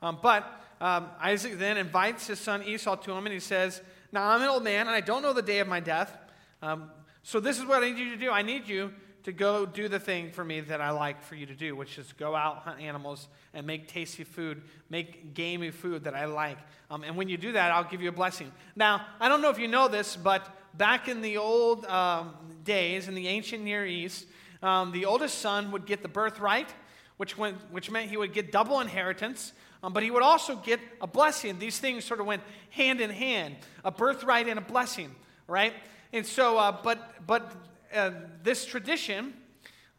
Um, 0.00 0.18
but 0.22 0.44
um, 0.80 1.08
Isaac 1.20 1.58
then 1.58 1.76
invites 1.76 2.26
his 2.26 2.38
son 2.38 2.62
Esau 2.62 2.96
to 2.96 3.12
him 3.12 3.26
and 3.26 3.32
he 3.32 3.40
says, 3.40 3.82
Now 4.12 4.30
I'm 4.30 4.42
an 4.42 4.48
old 4.48 4.62
man 4.62 4.86
and 4.86 4.94
I 4.94 5.00
don't 5.00 5.22
know 5.22 5.32
the 5.32 5.42
day 5.42 5.58
of 5.58 5.68
my 5.68 5.80
death. 5.80 6.16
Um, 6.62 6.90
so 7.22 7.40
this 7.40 7.58
is 7.58 7.66
what 7.66 7.82
I 7.82 7.90
need 7.90 7.98
you 7.98 8.10
to 8.10 8.16
do. 8.16 8.30
I 8.30 8.42
need 8.42 8.68
you 8.68 8.92
to 9.24 9.32
go 9.32 9.66
do 9.66 9.88
the 9.88 9.98
thing 9.98 10.30
for 10.30 10.44
me 10.44 10.60
that 10.60 10.80
I 10.80 10.90
like 10.90 11.22
for 11.22 11.34
you 11.34 11.46
to 11.46 11.54
do, 11.54 11.74
which 11.76 11.98
is 11.98 12.12
go 12.14 12.34
out, 12.34 12.58
hunt 12.58 12.80
animals, 12.80 13.28
and 13.52 13.66
make 13.66 13.88
tasty 13.88 14.24
food, 14.24 14.62
make 14.88 15.34
gamey 15.34 15.70
food 15.70 16.04
that 16.04 16.14
I 16.14 16.26
like. 16.26 16.58
Um, 16.90 17.02
and 17.04 17.16
when 17.16 17.28
you 17.28 17.36
do 17.36 17.52
that, 17.52 17.72
I'll 17.72 17.84
give 17.84 18.00
you 18.00 18.08
a 18.08 18.12
blessing. 18.12 18.52
Now, 18.76 19.04
I 19.20 19.28
don't 19.28 19.42
know 19.42 19.50
if 19.50 19.58
you 19.58 19.68
know 19.68 19.88
this, 19.88 20.16
but 20.16 20.48
back 20.76 21.08
in 21.08 21.20
the 21.20 21.36
old 21.36 21.84
um, 21.86 22.34
days, 22.64 23.08
in 23.08 23.14
the 23.14 23.28
ancient 23.28 23.62
Near 23.64 23.84
East, 23.84 24.26
um, 24.62 24.92
the 24.92 25.04
oldest 25.04 25.38
son 25.38 25.70
would 25.72 25.86
get 25.86 26.02
the 26.02 26.08
birthright, 26.08 26.68
which, 27.16 27.36
went, 27.36 27.56
which 27.70 27.90
meant 27.90 28.10
he 28.10 28.16
would 28.16 28.32
get 28.32 28.52
double 28.52 28.80
inheritance, 28.80 29.52
um, 29.82 29.92
but 29.92 30.02
he 30.02 30.10
would 30.10 30.22
also 30.22 30.56
get 30.56 30.80
a 31.00 31.06
blessing. 31.06 31.58
These 31.58 31.78
things 31.78 32.04
sort 32.04 32.20
of 32.20 32.26
went 32.26 32.42
hand 32.70 33.00
in 33.00 33.10
hand 33.10 33.56
a 33.84 33.90
birthright 33.90 34.48
and 34.48 34.58
a 34.58 34.62
blessing, 34.62 35.14
right? 35.46 35.72
And 36.12 36.24
so, 36.26 36.58
uh, 36.58 36.76
but, 36.82 37.26
but 37.26 37.52
uh, 37.94 38.10
this 38.42 38.64
tradition, 38.64 39.32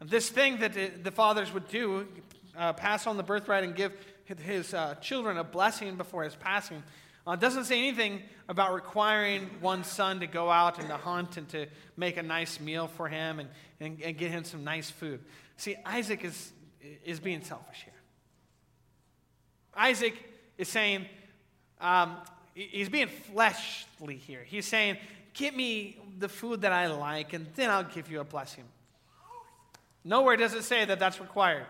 this 0.00 0.28
thing 0.28 0.58
that 0.58 0.72
the, 0.74 0.90
the 1.02 1.10
fathers 1.10 1.52
would 1.52 1.68
do, 1.68 2.06
uh, 2.56 2.72
pass 2.72 3.06
on 3.06 3.16
the 3.16 3.22
birthright 3.22 3.64
and 3.64 3.74
give 3.74 3.92
his 4.38 4.74
uh, 4.74 4.94
children 4.96 5.36
a 5.38 5.44
blessing 5.44 5.96
before 5.96 6.22
his 6.22 6.36
passing, 6.36 6.82
uh, 7.26 7.36
doesn't 7.36 7.64
say 7.64 7.78
anything 7.78 8.22
about 8.48 8.74
requiring 8.74 9.48
one 9.60 9.84
son 9.84 10.20
to 10.20 10.26
go 10.26 10.50
out 10.50 10.78
and 10.78 10.88
to 10.88 10.96
hunt 10.96 11.36
and 11.36 11.48
to 11.48 11.66
make 11.96 12.16
a 12.16 12.22
nice 12.22 12.58
meal 12.58 12.86
for 12.88 13.08
him 13.08 13.38
and, 13.38 13.48
and, 13.80 14.00
and 14.02 14.16
get 14.16 14.30
him 14.30 14.44
some 14.44 14.64
nice 14.64 14.90
food. 14.90 15.20
See, 15.56 15.76
Isaac 15.84 16.24
is, 16.24 16.52
is 17.04 17.20
being 17.20 17.42
selfish 17.42 17.82
here. 17.84 17.94
Isaac 19.76 20.14
is 20.58 20.68
saying, 20.68 21.06
um, 21.80 22.16
he's 22.54 22.88
being 22.88 23.08
fleshly 23.08 24.16
here. 24.16 24.42
He's 24.44 24.66
saying, 24.66 24.96
Get 25.34 25.56
me 25.56 25.98
the 26.18 26.28
food 26.28 26.62
that 26.62 26.72
I 26.72 26.86
like, 26.88 27.32
and 27.32 27.46
then 27.54 27.70
I'll 27.70 27.84
give 27.84 28.10
you 28.10 28.20
a 28.20 28.24
blessing. 28.24 28.64
Nowhere 30.04 30.36
does 30.36 30.54
it 30.54 30.64
say 30.64 30.84
that 30.84 30.98
that's 30.98 31.20
required, 31.20 31.66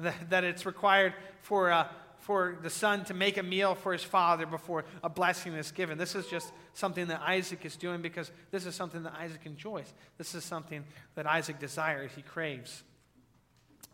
that, 0.00 0.30
that 0.30 0.44
it's 0.44 0.66
required 0.66 1.14
for. 1.42 1.70
Uh, 1.70 1.88
for 2.24 2.56
the 2.62 2.70
son 2.70 3.04
to 3.04 3.12
make 3.12 3.36
a 3.36 3.42
meal 3.42 3.74
for 3.74 3.92
his 3.92 4.02
father 4.02 4.46
before 4.46 4.86
a 5.02 5.10
blessing 5.10 5.52
is 5.52 5.70
given. 5.70 5.98
This 5.98 6.14
is 6.14 6.26
just 6.26 6.52
something 6.72 7.08
that 7.08 7.20
Isaac 7.20 7.66
is 7.66 7.76
doing 7.76 8.00
because 8.00 8.30
this 8.50 8.64
is 8.64 8.74
something 8.74 9.02
that 9.02 9.12
Isaac 9.12 9.42
enjoys. 9.44 9.92
This 10.16 10.34
is 10.34 10.42
something 10.42 10.84
that 11.16 11.26
Isaac 11.26 11.58
desires, 11.58 12.12
he 12.16 12.22
craves. 12.22 12.82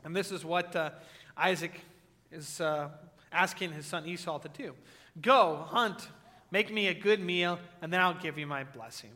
And 0.04 0.14
this 0.14 0.30
is 0.30 0.44
what 0.44 0.76
uh, 0.76 0.90
Isaac 1.36 1.72
is 2.30 2.60
uh, 2.60 2.90
asking 3.32 3.72
his 3.72 3.86
son 3.86 4.06
Esau 4.06 4.38
to 4.38 4.48
do 4.48 4.74
Go, 5.20 5.66
hunt, 5.68 6.08
make 6.50 6.72
me 6.72 6.88
a 6.88 6.94
good 6.94 7.20
meal, 7.20 7.58
and 7.82 7.92
then 7.92 8.00
I'll 8.00 8.14
give 8.14 8.38
you 8.38 8.46
my 8.46 8.64
blessing. 8.64 9.10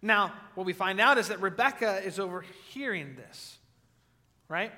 Now, 0.00 0.32
what 0.54 0.66
we 0.66 0.72
find 0.72 1.00
out 1.00 1.18
is 1.18 1.28
that 1.28 1.40
Rebecca 1.40 2.02
is 2.04 2.18
overhearing 2.18 3.14
this, 3.14 3.58
right? 4.48 4.72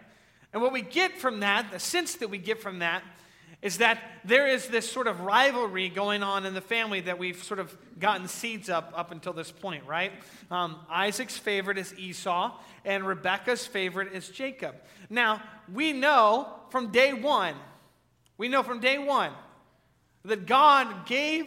And 0.53 0.63
what 0.63 0.73
we 0.73 0.83
get 0.83 1.19
from 1.19 1.41
that, 1.41 1.71
the 1.73 1.79
sense 1.81 2.17
that 2.17 2.29
we 2.29 2.39
get 2.39 2.61
from 2.61 2.81
that, 2.81 3.03
is 3.63 3.79
that 3.79 3.99
there 4.25 4.47
is 4.47 4.69
this 4.69 4.91
sort 4.91 5.07
of 5.07 5.21
rivalry 5.21 5.89
going 5.89 6.23
on 6.23 6.45
in 6.45 6.53
the 6.53 6.61
family 6.61 7.01
that 7.01 7.19
we've 7.19 7.43
sort 7.43 7.59
of 7.59 7.75
gotten 7.99 8.29
seeds 8.29 8.69
up 8.69 8.93
up 8.95 9.11
until 9.11 9.33
this 9.33 9.51
point, 9.51 9.87
right? 9.87 10.13
Um, 10.51 10.77
Isaac's 10.91 11.39
favorite 11.39 11.79
is 11.79 11.95
Esau, 11.99 12.53
and 12.85 13.07
Rebecca's 13.07 13.67
favorite 13.67 14.13
is 14.13 14.29
Jacob. 14.29 14.75
Now, 15.09 15.43
we 15.73 15.95
know 15.95 16.49
from 16.69 16.93
day 16.93 17.15
one, 17.15 17.55
we 18.37 18.49
know 18.49 18.63
from 18.63 18.81
day 18.81 18.99
one 18.99 19.33
that 20.27 20.45
God 20.45 21.07
gave 21.07 21.47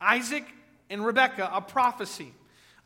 Isaac 0.00 0.44
and 0.90 1.04
Rebecca 1.04 1.50
a 1.52 1.60
prophecy 1.60 2.32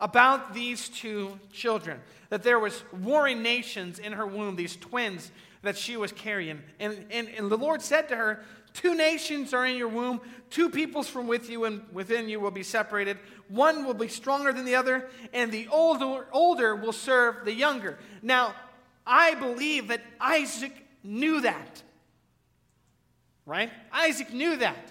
about 0.01 0.55
these 0.55 0.89
two 0.89 1.39
children 1.53 2.01
that 2.31 2.43
there 2.43 2.59
was 2.59 2.83
warring 2.93 3.43
nations 3.43 3.99
in 3.99 4.13
her 4.13 4.27
womb 4.27 4.57
these 4.57 4.77
twins 4.77 5.31
that 5.63 5.77
she 5.79 5.97
was 5.97 6.11
carrying 6.11 6.61
and, 6.81 7.07
and, 7.11 7.29
and 7.29 7.49
the 7.49 7.57
lord 7.57 7.81
said 7.81 8.09
to 8.09 8.17
her 8.17 8.43
Two 8.75 8.95
nations 8.95 9.53
are 9.53 9.67
in 9.67 9.77
your 9.77 9.89
womb, 9.89 10.21
two 10.51 10.71
peoples 10.71 11.09
from 11.09 11.27
with 11.27 11.51
you 11.51 11.65
and 11.65 11.83
within 11.93 12.29
you 12.29 12.41
will 12.41 12.51
be 12.51 12.63
separated. 12.63 13.19
One 13.49 13.85
will 13.85 13.95
be 13.95 14.09
stronger 14.09 14.53
than 14.53 14.65
the 14.65 14.77
other, 14.77 15.11
and 15.33 15.53
the 15.53 15.69
older, 15.69 16.27
older 16.33 16.75
will 16.75 16.93
serve 16.93 17.45
the 17.45 17.53
younger. 17.53 17.99
Now, 18.23 18.55
I 19.07 19.35
believe 19.35 19.89
that 19.89 20.01
Isaac 20.21 20.73
knew 21.05 21.43
that. 21.43 21.83
Right? 23.45 23.71
Isaac 23.93 24.33
knew 24.33 24.57
that. 24.57 24.91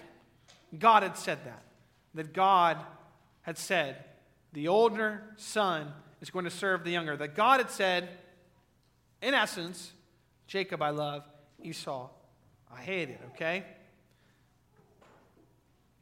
God 0.78 1.02
had 1.02 1.16
said 1.16 1.38
that. 1.44 1.61
That 2.14 2.32
God 2.32 2.78
had 3.42 3.58
said, 3.58 4.04
the 4.52 4.68
older 4.68 5.22
son 5.36 5.92
is 6.20 6.30
going 6.30 6.44
to 6.44 6.50
serve 6.50 6.84
the 6.84 6.90
younger. 6.90 7.16
That 7.16 7.34
God 7.34 7.60
had 7.60 7.70
said, 7.70 8.08
in 9.22 9.34
essence, 9.34 9.92
Jacob 10.46 10.82
I 10.82 10.90
love, 10.90 11.24
Esau 11.62 12.08
I 12.74 12.80
hate 12.80 13.10
it, 13.10 13.20
okay? 13.34 13.64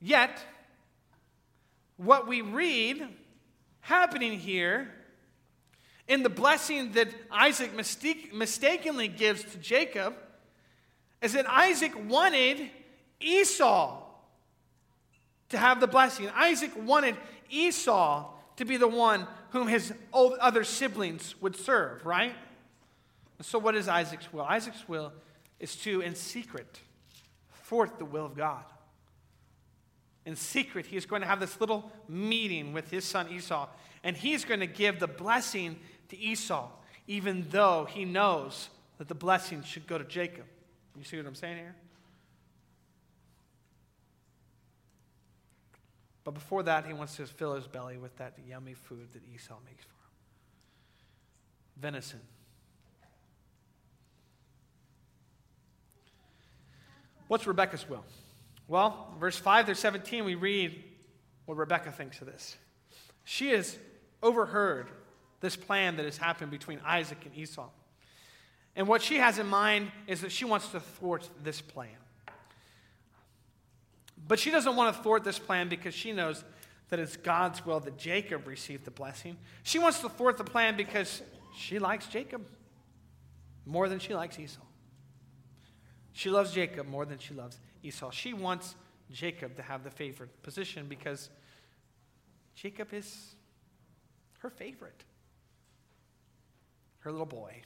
Yet, 0.00 0.38
what 1.96 2.26
we 2.26 2.42
read 2.42 3.06
happening 3.80 4.38
here 4.38 4.90
in 6.08 6.22
the 6.22 6.28
blessing 6.28 6.92
that 6.92 7.08
Isaac 7.30 7.74
mistake, 7.74 8.32
mistakenly 8.32 9.08
gives 9.08 9.44
to 9.44 9.58
Jacob 9.58 10.14
is 11.20 11.34
that 11.34 11.48
Isaac 11.48 11.92
wanted 12.08 12.70
Esau 13.20 14.02
to 15.50 15.58
have 15.58 15.80
the 15.80 15.86
blessing. 15.86 16.28
Isaac 16.34 16.72
wanted 16.76 17.16
Esau 17.50 18.30
to 18.56 18.64
be 18.64 18.76
the 18.76 18.88
one 18.88 19.26
whom 19.50 19.68
his 19.68 19.92
other 20.12 20.64
siblings 20.64 21.34
would 21.40 21.56
serve, 21.56 22.04
right? 22.06 22.34
So, 23.42 23.58
what 23.58 23.74
is 23.74 23.88
Isaac's 23.88 24.32
will? 24.32 24.44
Isaac's 24.44 24.88
will 24.88 25.12
is 25.58 25.76
to, 25.76 26.00
in 26.00 26.14
secret, 26.14 26.80
forth 27.50 27.98
the 27.98 28.04
will 28.04 28.26
of 28.26 28.36
God. 28.36 28.64
In 30.26 30.36
secret, 30.36 30.86
he's 30.86 31.06
going 31.06 31.22
to 31.22 31.28
have 31.28 31.40
this 31.40 31.60
little 31.60 31.90
meeting 32.08 32.72
with 32.72 32.90
his 32.90 33.04
son 33.04 33.28
Esau, 33.30 33.68
and 34.04 34.16
he's 34.16 34.44
going 34.44 34.60
to 34.60 34.66
give 34.66 35.00
the 35.00 35.08
blessing 35.08 35.76
to 36.10 36.18
Esau, 36.18 36.68
even 37.06 37.46
though 37.50 37.86
he 37.90 38.04
knows 38.04 38.68
that 38.98 39.08
the 39.08 39.14
blessing 39.14 39.62
should 39.62 39.86
go 39.86 39.96
to 39.96 40.04
Jacob. 40.04 40.44
You 40.96 41.04
see 41.04 41.16
what 41.16 41.26
I'm 41.26 41.34
saying 41.34 41.56
here? 41.56 41.74
But 46.24 46.34
before 46.34 46.62
that, 46.64 46.86
he 46.86 46.92
wants 46.92 47.16
to 47.16 47.26
fill 47.26 47.54
his 47.54 47.66
belly 47.66 47.96
with 47.96 48.16
that 48.18 48.34
yummy 48.46 48.74
food 48.74 49.08
that 49.12 49.22
Esau 49.34 49.56
makes 49.66 49.84
for 49.84 49.90
him 49.90 50.00
venison. 51.80 52.20
What's 57.28 57.46
Rebecca's 57.46 57.88
will? 57.88 58.04
Well, 58.68 59.14
verse 59.18 59.36
5 59.36 59.66
through 59.66 59.74
17, 59.74 60.24
we 60.24 60.34
read 60.34 60.82
what 61.46 61.56
Rebecca 61.56 61.90
thinks 61.90 62.20
of 62.20 62.26
this. 62.26 62.56
She 63.24 63.50
has 63.50 63.78
overheard 64.22 64.88
this 65.40 65.56
plan 65.56 65.96
that 65.96 66.04
has 66.04 66.16
happened 66.16 66.50
between 66.50 66.80
Isaac 66.84 67.18
and 67.24 67.36
Esau. 67.36 67.68
And 68.76 68.86
what 68.86 69.02
she 69.02 69.16
has 69.16 69.38
in 69.38 69.46
mind 69.46 69.90
is 70.06 70.20
that 70.20 70.32
she 70.32 70.44
wants 70.44 70.68
to 70.68 70.80
thwart 70.80 71.28
this 71.42 71.60
plan. 71.60 71.96
But 74.26 74.38
she 74.38 74.50
doesn't 74.50 74.76
want 74.76 74.94
to 74.94 75.02
thwart 75.02 75.24
this 75.24 75.38
plan 75.38 75.68
because 75.68 75.94
she 75.94 76.12
knows 76.12 76.44
that 76.88 76.98
it's 76.98 77.16
God's 77.16 77.64
will 77.64 77.80
that 77.80 77.96
Jacob 77.96 78.46
receive 78.46 78.84
the 78.84 78.90
blessing. 78.90 79.36
She 79.62 79.78
wants 79.78 80.00
to 80.00 80.08
thwart 80.08 80.38
the 80.38 80.44
plan 80.44 80.76
because 80.76 81.22
she 81.56 81.78
likes 81.78 82.06
Jacob 82.06 82.46
more 83.64 83.88
than 83.88 83.98
she 83.98 84.14
likes 84.14 84.38
Esau. 84.38 84.60
She 86.12 86.30
loves 86.30 86.52
Jacob 86.52 86.86
more 86.88 87.06
than 87.06 87.18
she 87.18 87.34
loves 87.34 87.58
Esau. 87.82 88.10
She 88.10 88.32
wants 88.32 88.74
Jacob 89.10 89.56
to 89.56 89.62
have 89.62 89.84
the 89.84 89.90
favored 89.90 90.30
position 90.42 90.86
because 90.88 91.30
Jacob 92.54 92.92
is 92.92 93.34
her 94.40 94.50
favorite 94.50 95.04
her 97.00 97.10
little 97.10 97.26
boy. 97.26 97.62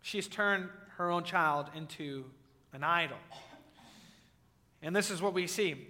She's 0.00 0.28
turned 0.28 0.68
her 0.96 1.10
own 1.10 1.24
child 1.24 1.70
into 1.74 2.24
an 2.72 2.82
idol. 2.82 3.18
And 4.84 4.94
this 4.94 5.10
is 5.10 5.20
what 5.20 5.34
we 5.34 5.48
see. 5.48 5.88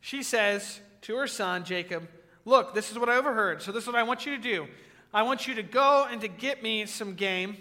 She 0.00 0.22
says 0.22 0.80
to 1.02 1.16
her 1.16 1.26
son, 1.26 1.64
Jacob, 1.64 2.06
Look, 2.44 2.74
this 2.74 2.92
is 2.92 2.98
what 2.98 3.08
I 3.08 3.16
overheard. 3.16 3.60
So, 3.60 3.72
this 3.72 3.82
is 3.82 3.86
what 3.88 3.96
I 3.96 4.04
want 4.04 4.24
you 4.24 4.36
to 4.36 4.40
do. 4.40 4.68
I 5.12 5.24
want 5.24 5.48
you 5.48 5.56
to 5.56 5.64
go 5.64 6.06
and 6.08 6.20
to 6.20 6.28
get 6.28 6.62
me 6.62 6.86
some 6.86 7.14
game 7.14 7.56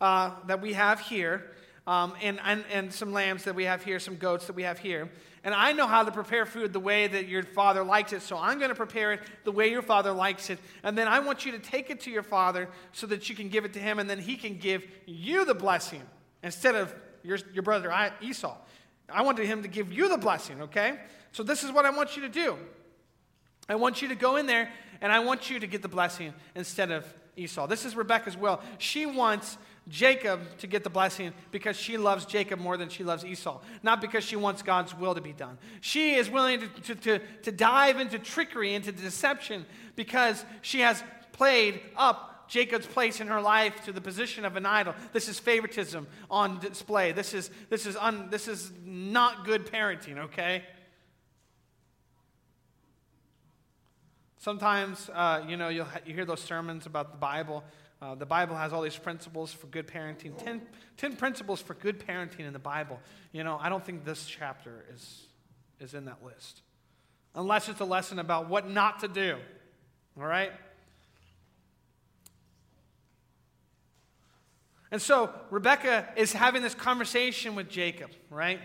uh, 0.00 0.32
that 0.48 0.60
we 0.60 0.72
have 0.72 0.98
here, 0.98 1.52
um, 1.86 2.14
and, 2.20 2.40
and, 2.44 2.64
and 2.72 2.92
some 2.92 3.12
lambs 3.12 3.44
that 3.44 3.54
we 3.54 3.64
have 3.64 3.84
here, 3.84 4.00
some 4.00 4.16
goats 4.16 4.46
that 4.48 4.56
we 4.56 4.64
have 4.64 4.78
here. 4.78 5.08
And 5.44 5.54
I 5.54 5.72
know 5.72 5.86
how 5.86 6.02
to 6.02 6.10
prepare 6.10 6.46
food 6.46 6.72
the 6.72 6.80
way 6.80 7.06
that 7.06 7.28
your 7.28 7.44
father 7.44 7.84
likes 7.84 8.12
it, 8.12 8.22
so 8.22 8.36
I'm 8.36 8.58
going 8.58 8.70
to 8.70 8.74
prepare 8.74 9.12
it 9.12 9.20
the 9.44 9.52
way 9.52 9.70
your 9.70 9.82
father 9.82 10.10
likes 10.10 10.50
it. 10.50 10.58
And 10.82 10.98
then 10.98 11.06
I 11.06 11.20
want 11.20 11.46
you 11.46 11.52
to 11.52 11.58
take 11.60 11.90
it 11.90 12.00
to 12.00 12.10
your 12.10 12.22
father 12.22 12.68
so 12.92 13.06
that 13.08 13.28
you 13.28 13.36
can 13.36 13.50
give 13.50 13.64
it 13.64 13.72
to 13.74 13.78
him, 13.78 14.00
and 14.00 14.10
then 14.10 14.18
he 14.18 14.36
can 14.36 14.58
give 14.58 14.84
you 15.06 15.44
the 15.44 15.54
blessing 15.54 16.02
instead 16.42 16.74
of 16.74 16.92
your, 17.22 17.38
your 17.52 17.62
brother 17.62 17.92
Esau. 18.20 18.56
I 19.08 19.22
wanted 19.22 19.46
him 19.46 19.62
to 19.62 19.68
give 19.68 19.92
you 19.92 20.08
the 20.08 20.18
blessing, 20.18 20.62
okay? 20.62 20.98
So 21.32 21.42
this 21.42 21.64
is 21.64 21.72
what 21.72 21.84
I 21.84 21.90
want 21.90 22.16
you 22.16 22.22
to 22.22 22.28
do. 22.28 22.56
I 23.68 23.76
want 23.76 24.02
you 24.02 24.08
to 24.08 24.14
go 24.14 24.36
in 24.36 24.46
there, 24.46 24.70
and 25.00 25.12
I 25.12 25.20
want 25.20 25.50
you 25.50 25.58
to 25.60 25.66
get 25.66 25.82
the 25.82 25.88
blessing 25.88 26.32
instead 26.54 26.90
of 26.90 27.06
Esau. 27.36 27.66
This 27.66 27.84
is 27.84 27.96
Rebecca's 27.96 28.36
will. 28.36 28.60
She 28.78 29.06
wants 29.06 29.58
Jacob 29.88 30.40
to 30.58 30.66
get 30.66 30.84
the 30.84 30.90
blessing 30.90 31.32
because 31.50 31.76
she 31.76 31.96
loves 31.98 32.24
Jacob 32.24 32.58
more 32.58 32.76
than 32.76 32.88
she 32.88 33.04
loves 33.04 33.24
Esau, 33.24 33.60
not 33.82 34.00
because 34.00 34.24
she 34.24 34.36
wants 34.36 34.62
God's 34.62 34.94
will 34.94 35.14
to 35.14 35.20
be 35.20 35.32
done. 35.32 35.58
She 35.80 36.14
is 36.14 36.30
willing 36.30 36.60
to, 36.60 36.68
to, 36.68 36.94
to, 36.94 37.18
to 37.42 37.52
dive 37.52 38.00
into 38.00 38.18
trickery, 38.18 38.74
into 38.74 38.92
deception, 38.92 39.66
because 39.96 40.44
she 40.62 40.80
has 40.80 41.02
played 41.32 41.80
up 41.96 42.33
Jacob's 42.48 42.86
place 42.86 43.20
in 43.20 43.28
her 43.28 43.40
life 43.40 43.84
to 43.84 43.92
the 43.92 44.00
position 44.00 44.44
of 44.44 44.56
an 44.56 44.66
idol. 44.66 44.94
This 45.12 45.28
is 45.28 45.38
favoritism 45.38 46.06
on 46.30 46.60
display. 46.60 47.12
This 47.12 47.34
is, 47.34 47.50
this 47.70 47.86
is, 47.86 47.96
un, 47.96 48.28
this 48.30 48.48
is 48.48 48.72
not 48.84 49.44
good 49.44 49.66
parenting, 49.66 50.18
okay? 50.18 50.62
Sometimes, 54.38 55.10
uh, 55.12 55.42
you 55.48 55.56
know, 55.56 55.68
you'll, 55.68 55.88
you 56.04 56.14
hear 56.14 56.26
those 56.26 56.40
sermons 56.40 56.86
about 56.86 57.12
the 57.12 57.18
Bible 57.18 57.64
uh, 58.04 58.14
the 58.14 58.26
Bible 58.26 58.54
has 58.54 58.72
all 58.72 58.82
these 58.82 58.98
principles 58.98 59.50
for 59.50 59.66
good 59.68 59.86
parenting. 59.86 60.36
Ten, 60.36 60.60
ten 60.98 61.16
principles 61.16 61.62
for 61.62 61.72
good 61.72 62.06
parenting 62.06 62.40
in 62.40 62.52
the 62.52 62.58
Bible. 62.58 63.00
You 63.32 63.44
know, 63.44 63.58
I 63.58 63.70
don't 63.70 63.82
think 63.82 64.04
this 64.04 64.26
chapter 64.26 64.84
is, 64.92 65.26
is 65.80 65.94
in 65.94 66.04
that 66.04 66.22
list. 66.22 66.60
Unless 67.34 67.70
it's 67.70 67.80
a 67.80 67.84
lesson 67.86 68.18
about 68.18 68.50
what 68.50 68.68
not 68.68 69.00
to 69.00 69.08
do. 69.08 69.38
All 70.18 70.26
right? 70.26 70.52
And 74.90 75.00
so 75.00 75.30
Rebecca 75.50 76.08
is 76.16 76.32
having 76.32 76.62
this 76.62 76.74
conversation 76.74 77.54
with 77.54 77.68
Jacob, 77.68 78.10
right? 78.30 78.60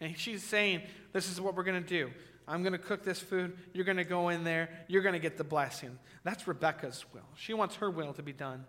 And 0.00 0.16
she's 0.18 0.42
saying, 0.42 0.82
This 1.12 1.30
is 1.30 1.40
what 1.40 1.54
we're 1.54 1.64
going 1.64 1.82
to 1.82 1.88
do. 1.88 2.10
I'm 2.48 2.62
going 2.62 2.72
to 2.72 2.78
cook 2.78 3.04
this 3.04 3.20
food. 3.20 3.56
You're 3.72 3.84
going 3.84 3.98
to 3.98 4.04
go 4.04 4.28
in 4.28 4.42
there. 4.42 4.70
You're 4.88 5.02
going 5.02 5.12
to 5.12 5.20
get 5.20 5.36
the 5.36 5.44
blessing. 5.44 5.96
That's 6.24 6.48
Rebecca's 6.48 7.04
will. 7.14 7.28
She 7.36 7.54
wants 7.54 7.76
her 7.76 7.90
will 7.90 8.12
to 8.14 8.24
be 8.24 8.32
done, 8.32 8.64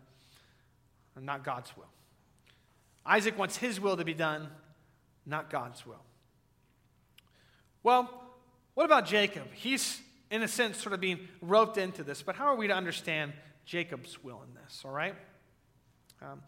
not 1.20 1.44
God's 1.44 1.76
will. 1.76 1.90
Isaac 3.06 3.38
wants 3.38 3.58
his 3.58 3.80
will 3.80 3.98
to 3.98 4.06
be 4.06 4.14
done, 4.14 4.50
not 5.26 5.50
God's 5.50 5.84
will. 5.86 6.04
Well, 7.82 8.10
what 8.76 8.86
about 8.86 9.08
Jacob? 9.08 9.48
He's, 9.54 10.00
in 10.30 10.44
a 10.44 10.48
sense, 10.48 10.78
sort 10.78 10.94
of 10.94 11.00
being 11.00 11.28
roped 11.42 11.78
into 11.78 12.04
this, 12.04 12.22
but 12.22 12.36
how 12.36 12.46
are 12.46 12.56
we 12.56 12.68
to 12.68 12.76
understand 12.76 13.34
Jacob's 13.66 14.24
will 14.24 14.44
in 14.48 14.54
this, 14.62 14.84
all 14.86 14.92
right? 14.92 15.16
Um, 16.22 16.42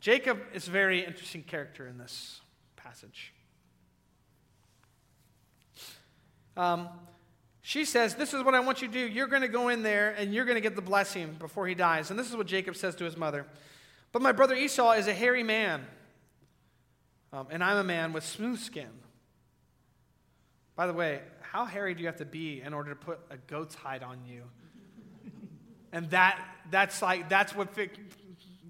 Jacob 0.00 0.40
is 0.52 0.68
a 0.68 0.70
very 0.70 1.04
interesting 1.04 1.42
character 1.42 1.86
in 1.86 1.98
this 1.98 2.40
passage. 2.76 3.32
Um, 6.56 6.88
she 7.62 7.84
says, 7.84 8.14
This 8.14 8.34
is 8.34 8.42
what 8.42 8.54
I 8.54 8.60
want 8.60 8.82
you 8.82 8.88
to 8.88 8.92
do. 8.92 9.00
You're 9.00 9.28
going 9.28 9.42
to 9.42 9.48
go 9.48 9.68
in 9.68 9.82
there 9.82 10.10
and 10.18 10.34
you're 10.34 10.44
going 10.44 10.56
to 10.56 10.60
get 10.60 10.74
the 10.74 10.82
blessing 10.82 11.36
before 11.38 11.66
he 11.66 11.74
dies. 11.74 12.10
And 12.10 12.18
this 12.18 12.28
is 12.28 12.36
what 12.36 12.46
Jacob 12.46 12.76
says 12.76 12.94
to 12.96 13.04
his 13.04 13.16
mother. 13.16 13.46
But 14.10 14.22
my 14.22 14.32
brother 14.32 14.54
Esau 14.54 14.92
is 14.92 15.06
a 15.06 15.14
hairy 15.14 15.42
man, 15.42 15.86
um, 17.32 17.46
and 17.50 17.64
I'm 17.64 17.78
a 17.78 17.84
man 17.84 18.12
with 18.12 18.24
smooth 18.24 18.58
skin. 18.58 18.90
By 20.76 20.86
the 20.86 20.92
way, 20.92 21.20
how 21.40 21.64
hairy 21.64 21.94
do 21.94 22.00
you 22.00 22.06
have 22.06 22.16
to 22.16 22.24
be 22.24 22.60
in 22.60 22.74
order 22.74 22.90
to 22.90 22.96
put 22.96 23.20
a 23.30 23.36
goat's 23.36 23.74
hide 23.74 24.02
on 24.02 24.18
you? 24.26 24.42
and 25.92 26.10
that, 26.10 26.38
that's 26.70 27.00
like, 27.00 27.28
that's 27.28 27.54
what, 27.54 27.68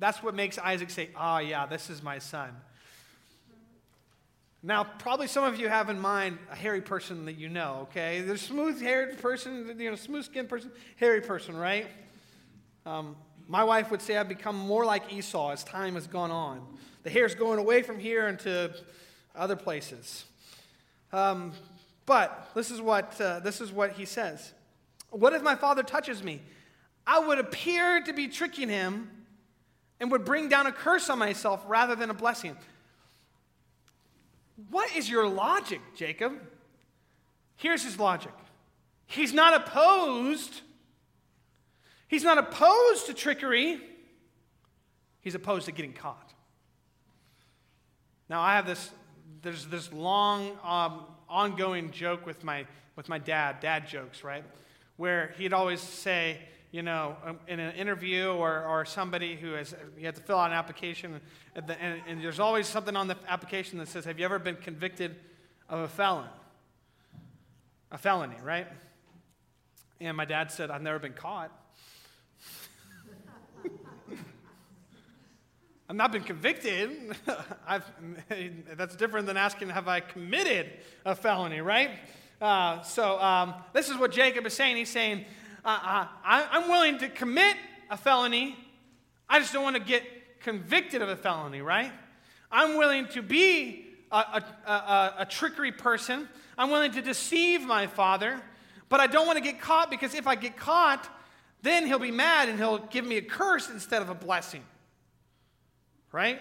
that's 0.02 0.20
what 0.20 0.34
makes 0.34 0.58
Isaac 0.58 0.90
say, 0.90 1.10
oh, 1.16 1.38
yeah, 1.38 1.64
this 1.64 1.88
is 1.88 2.02
my 2.02 2.18
son. 2.18 2.50
Now, 4.60 4.82
probably 4.82 5.28
some 5.28 5.44
of 5.44 5.60
you 5.60 5.68
have 5.68 5.88
in 5.90 6.00
mind 6.00 6.38
a 6.50 6.56
hairy 6.56 6.80
person 6.80 7.26
that 7.26 7.34
you 7.34 7.48
know, 7.48 7.86
okay? 7.88 8.20
The 8.20 8.36
smooth 8.36 8.82
haired 8.82 9.22
person, 9.22 9.76
you 9.78 9.90
know, 9.90 9.94
smooth 9.94 10.24
skinned 10.24 10.48
person, 10.48 10.72
hairy 10.96 11.20
person, 11.20 11.56
right? 11.56 11.86
Um, 12.84 13.14
my 13.46 13.62
wife 13.62 13.92
would 13.92 14.02
say 14.02 14.16
I've 14.16 14.28
become 14.28 14.56
more 14.56 14.84
like 14.84 15.12
Esau 15.12 15.52
as 15.52 15.62
time 15.62 15.94
has 15.94 16.08
gone 16.08 16.32
on. 16.32 16.66
The 17.04 17.10
hair's 17.10 17.36
going 17.36 17.60
away 17.60 17.82
from 17.82 18.00
here 18.00 18.26
into 18.26 18.74
other 19.36 19.54
places. 19.54 20.24
Um, 21.12 21.52
but 22.06 22.50
this 22.56 22.72
is, 22.72 22.80
what, 22.80 23.20
uh, 23.20 23.38
this 23.38 23.60
is 23.60 23.70
what 23.70 23.92
he 23.92 24.04
says 24.04 24.52
What 25.10 25.32
if 25.32 25.42
my 25.42 25.54
father 25.54 25.84
touches 25.84 26.24
me? 26.24 26.42
I 27.06 27.20
would 27.20 27.38
appear 27.38 28.02
to 28.02 28.12
be 28.12 28.26
tricking 28.26 28.68
him 28.68 29.08
and 30.02 30.10
would 30.10 30.24
bring 30.24 30.48
down 30.48 30.66
a 30.66 30.72
curse 30.72 31.08
on 31.08 31.18
myself 31.20 31.62
rather 31.68 31.94
than 31.94 32.10
a 32.10 32.14
blessing. 32.14 32.56
What 34.68 34.94
is 34.96 35.08
your 35.08 35.28
logic, 35.28 35.80
Jacob? 35.94 36.32
Here's 37.56 37.84
his 37.84 37.98
logic 37.98 38.32
He's 39.06 39.32
not 39.32 39.54
opposed. 39.54 40.62
He's 42.08 42.24
not 42.24 42.36
opposed 42.36 43.06
to 43.06 43.14
trickery. 43.14 43.80
He's 45.20 45.36
opposed 45.36 45.66
to 45.66 45.72
getting 45.72 45.92
caught. 45.92 46.34
Now, 48.28 48.40
I 48.40 48.56
have 48.56 48.66
this, 48.66 48.90
there's 49.40 49.66
this 49.66 49.92
long, 49.92 50.58
um, 50.64 51.04
ongoing 51.28 51.92
joke 51.92 52.26
with 52.26 52.42
my, 52.42 52.66
with 52.96 53.08
my 53.08 53.18
dad, 53.18 53.60
dad 53.60 53.86
jokes, 53.86 54.24
right? 54.24 54.44
Where 54.96 55.32
he'd 55.38 55.52
always 55.52 55.80
say, 55.80 56.38
you 56.72 56.82
know, 56.82 57.14
um, 57.24 57.38
in 57.46 57.60
an 57.60 57.74
interview 57.76 58.28
or, 58.28 58.64
or 58.64 58.84
somebody 58.86 59.36
who 59.36 59.52
has, 59.52 59.74
you 59.98 60.06
have 60.06 60.14
to 60.14 60.22
fill 60.22 60.38
out 60.38 60.50
an 60.50 60.56
application, 60.56 61.20
and, 61.54 61.70
and, 61.70 62.00
and 62.08 62.24
there's 62.24 62.40
always 62.40 62.66
something 62.66 62.96
on 62.96 63.08
the 63.08 63.16
application 63.28 63.78
that 63.78 63.88
says, 63.88 64.06
Have 64.06 64.18
you 64.18 64.24
ever 64.24 64.38
been 64.38 64.56
convicted 64.56 65.14
of 65.68 65.80
a 65.80 65.88
felon? 65.88 66.28
A 67.92 67.98
felony, 67.98 68.36
right? 68.42 68.66
And 70.00 70.16
my 70.16 70.24
dad 70.24 70.50
said, 70.50 70.70
I've 70.70 70.80
never 70.80 70.98
been 70.98 71.12
caught. 71.12 71.52
I've 75.90 75.96
not 75.96 76.10
been 76.10 76.24
convicted. 76.24 77.16
That's 78.76 78.96
different 78.96 79.26
than 79.26 79.36
asking, 79.36 79.68
Have 79.68 79.88
I 79.88 80.00
committed 80.00 80.70
a 81.04 81.14
felony, 81.14 81.60
right? 81.60 81.90
Uh, 82.40 82.80
so 82.80 83.20
um, 83.20 83.54
this 83.74 83.90
is 83.90 83.98
what 83.98 84.10
Jacob 84.10 84.46
is 84.46 84.54
saying. 84.54 84.76
He's 84.76 84.88
saying, 84.88 85.26
uh, 85.64 86.06
I, 86.24 86.48
I'm 86.50 86.68
willing 86.68 86.98
to 86.98 87.08
commit 87.08 87.56
a 87.88 87.96
felony. 87.96 88.56
I 89.28 89.38
just 89.38 89.52
don't 89.52 89.62
want 89.62 89.76
to 89.76 89.82
get 89.82 90.02
convicted 90.40 91.02
of 91.02 91.08
a 91.08 91.16
felony, 91.16 91.60
right? 91.60 91.92
I'm 92.50 92.76
willing 92.76 93.06
to 93.08 93.22
be 93.22 93.86
a, 94.10 94.16
a, 94.16 94.70
a, 94.70 95.14
a 95.20 95.26
trickery 95.26 95.70
person. 95.70 96.28
I'm 96.58 96.70
willing 96.70 96.92
to 96.92 97.02
deceive 97.02 97.62
my 97.62 97.86
father, 97.86 98.40
but 98.88 98.98
I 98.98 99.06
don't 99.06 99.26
want 99.26 99.38
to 99.38 99.42
get 99.42 99.60
caught 99.60 99.88
because 99.88 100.14
if 100.14 100.26
I 100.26 100.34
get 100.34 100.56
caught, 100.56 101.08
then 101.62 101.86
he'll 101.86 102.00
be 102.00 102.10
mad 102.10 102.48
and 102.48 102.58
he'll 102.58 102.78
give 102.78 103.06
me 103.06 103.16
a 103.16 103.22
curse 103.22 103.70
instead 103.70 104.02
of 104.02 104.10
a 104.10 104.14
blessing. 104.14 104.64
Right? 106.10 106.40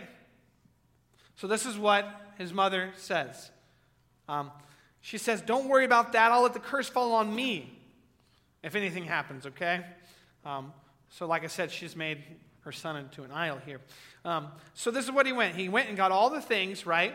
So, 1.36 1.48
this 1.48 1.66
is 1.66 1.78
what 1.78 2.08
his 2.38 2.51
mother 2.51 2.92
says. 2.98 3.51
Um, 4.28 4.51
she 5.00 5.18
says, 5.18 5.42
Don't 5.42 5.70
worry 5.70 5.86
about 5.86 6.12
that. 6.13 6.32
I'll 6.32 6.42
let 6.42 6.54
the 6.54 6.60
curse 6.60 6.90
fall 6.90 7.13
on 7.13 7.34
me 7.34 7.81
if 8.63 8.75
anything 8.75 9.03
happens, 9.03 9.46
okay? 9.46 9.82
Um, 10.46 10.74
so, 11.10 11.25
like 11.27 11.44
I 11.44 11.48
said, 11.48 11.72
she's 11.72 11.96
made 11.96 12.24
her 12.62 12.72
son 12.72 12.96
into 12.96 13.24
an 13.24 13.32
idol 13.32 13.60
here. 13.65 13.82
Um, 14.24 14.48
so, 14.74 14.91
this 14.91 15.06
is 15.06 15.12
what 15.12 15.25
he 15.25 15.34
went. 15.34 15.56
He 15.56 15.70
went 15.70 15.89
and 15.89 15.98
got 15.98 16.12
all 16.12 16.30
the 16.30 16.41
things, 16.41 16.86
right, 16.86 17.13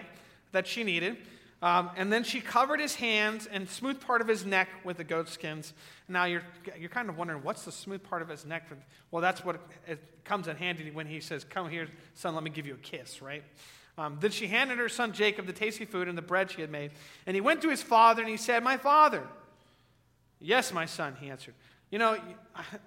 that 0.53 0.67
she 0.67 0.85
needed. 0.85 1.17
Um, 1.62 1.91
and 1.97 2.12
then 2.12 2.23
she 2.23 2.41
covered 2.41 2.81
his 2.81 2.95
hands 2.95 3.49
and 3.50 3.69
smooth 3.69 4.00
part 4.00 4.21
of 4.21 4.29
his 4.29 4.45
neck 4.45 4.69
with 4.85 4.99
the 4.99 5.05
goat 5.05 5.29
skins. 5.29 5.73
Now 6.07 6.25
you're, 6.25 6.43
you're 6.79 6.91
kind 6.91 7.09
of 7.09 7.17
wondering, 7.17 7.43
what's 7.43 7.65
the 7.65 7.73
smooth 7.73 8.03
part 8.03 8.21
of 8.21 8.29
his 8.29 8.45
neck? 8.45 8.71
Well, 9.11 9.23
that's 9.23 9.43
what 9.43 9.61
it 9.87 9.99
comes 10.25 10.49
in 10.49 10.57
handy 10.57 10.91
when 10.91 11.07
he 11.07 11.21
says, 11.21 11.45
Come 11.45 11.71
here, 11.71 11.88
son, 12.15 12.35
let 12.35 12.45
me 12.45 12.50
give 12.50 12.67
you 12.67 12.75
a 12.75 12.79
kiss, 12.79 13.23
right? 13.23 13.43
Um, 13.99 14.19
then 14.21 14.31
she 14.31 14.47
handed 14.47 14.76
her 14.76 14.91
son 14.91 15.12
Jacob 15.12 15.47
the 15.47 15.55
tasty 15.55 15.87
food 15.87 16.09
and 16.09 16.19
the 16.19 16.23
bread 16.23 16.50
she 16.50 16.61
had 16.61 16.71
made. 16.71 16.91
And 17.26 17.35
he 17.35 17.41
went 17.41 17.62
to 17.62 17.71
his 17.71 17.83
father 17.83 18.21
and 18.21 18.31
he 18.31 18.37
said, 18.37 18.62
My 18.62 18.76
father. 18.76 19.23
Yes, 20.47 20.73
my 20.73 20.87
son, 20.87 21.17
he 21.21 21.29
answered. 21.29 21.55
You 21.91 21.99
know, 21.99 22.17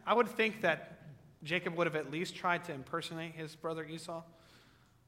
I 0.08 0.14
would 0.14 0.30
think 0.30 0.62
that 0.62 1.02
Jacob 1.44 1.76
would 1.76 1.88
have 1.88 1.96
at 1.98 2.10
least 2.10 2.34
tried 2.34 2.64
to 2.66 2.74
impersonate 2.74 3.34
his 3.34 3.54
brother 3.54 3.84
Esau. 3.84 4.24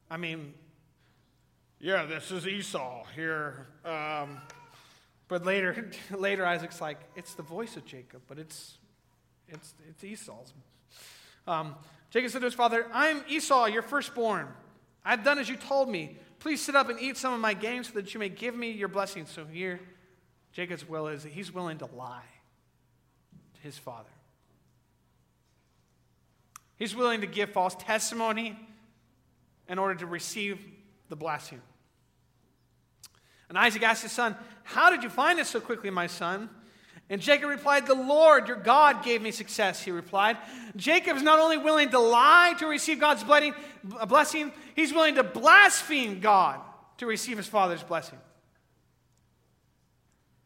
I 0.09 0.17
mean, 0.17 0.53
yeah, 1.79 2.03
this 2.03 2.29
is 2.29 2.45
Esau 2.45 3.05
here. 3.15 3.67
Um, 3.85 4.37
but 5.29 5.45
later, 5.45 5.91
later 6.11 6.45
Isaac's 6.45 6.81
like, 6.81 6.97
it's 7.15 7.35
the 7.35 7.41
voice 7.41 7.77
of 7.77 7.85
Jacob, 7.85 8.21
but 8.27 8.37
it's, 8.37 8.79
it's, 9.47 9.73
it's 9.87 10.03
Esau's. 10.03 10.51
Um, 11.47 11.75
Jacob 12.09 12.31
said 12.31 12.39
to 12.39 12.45
his 12.47 12.53
father, 12.53 12.85
I'm 12.91 13.23
Esau, 13.29 13.67
your 13.67 13.81
firstborn. 13.81 14.49
I've 15.05 15.23
done 15.23 15.39
as 15.39 15.47
you 15.47 15.55
told 15.55 15.87
me. 15.87 16.17
Please 16.39 16.59
sit 16.59 16.75
up 16.75 16.89
and 16.89 16.99
eat 16.99 17.15
some 17.15 17.33
of 17.33 17.39
my 17.39 17.53
game 17.53 17.85
so 17.85 17.93
that 17.93 18.13
you 18.13 18.19
may 18.19 18.27
give 18.27 18.57
me 18.57 18.71
your 18.71 18.89
blessing. 18.89 19.25
So 19.25 19.45
here, 19.45 19.79
Jacob's 20.51 20.85
will 20.85 21.07
is 21.07 21.23
that 21.23 21.31
he's 21.31 21.53
willing 21.53 21.77
to 21.77 21.85
lie 21.85 22.25
his 23.61 23.77
father. 23.77 24.09
He's 26.77 26.95
willing 26.95 27.21
to 27.21 27.27
give 27.27 27.51
false 27.51 27.75
testimony 27.75 28.57
in 29.67 29.77
order 29.77 29.95
to 29.95 30.05
receive 30.05 30.59
the 31.09 31.15
blessing. 31.15 31.61
And 33.49 33.57
Isaac 33.57 33.83
asked 33.83 34.03
his 34.03 34.11
son, 34.11 34.35
How 34.63 34.89
did 34.89 35.03
you 35.03 35.09
find 35.09 35.39
us 35.39 35.49
so 35.49 35.59
quickly, 35.59 35.89
my 35.89 36.07
son? 36.07 36.49
And 37.09 37.21
Jacob 37.21 37.49
replied, 37.49 37.85
The 37.85 37.93
Lord, 37.93 38.47
your 38.47 38.57
God, 38.57 39.03
gave 39.03 39.21
me 39.21 39.31
success, 39.31 39.83
he 39.83 39.91
replied. 39.91 40.37
Jacob 40.77 41.17
is 41.17 41.23
not 41.23 41.39
only 41.39 41.57
willing 41.57 41.89
to 41.89 41.99
lie 41.99 42.55
to 42.59 42.65
receive 42.65 42.99
God's 42.99 43.23
blessing, 43.23 44.53
he's 44.75 44.93
willing 44.93 45.15
to 45.15 45.23
blaspheme 45.23 46.21
God 46.21 46.61
to 46.97 47.05
receive 47.05 47.35
his 47.35 47.47
father's 47.47 47.83
blessing. 47.83 48.17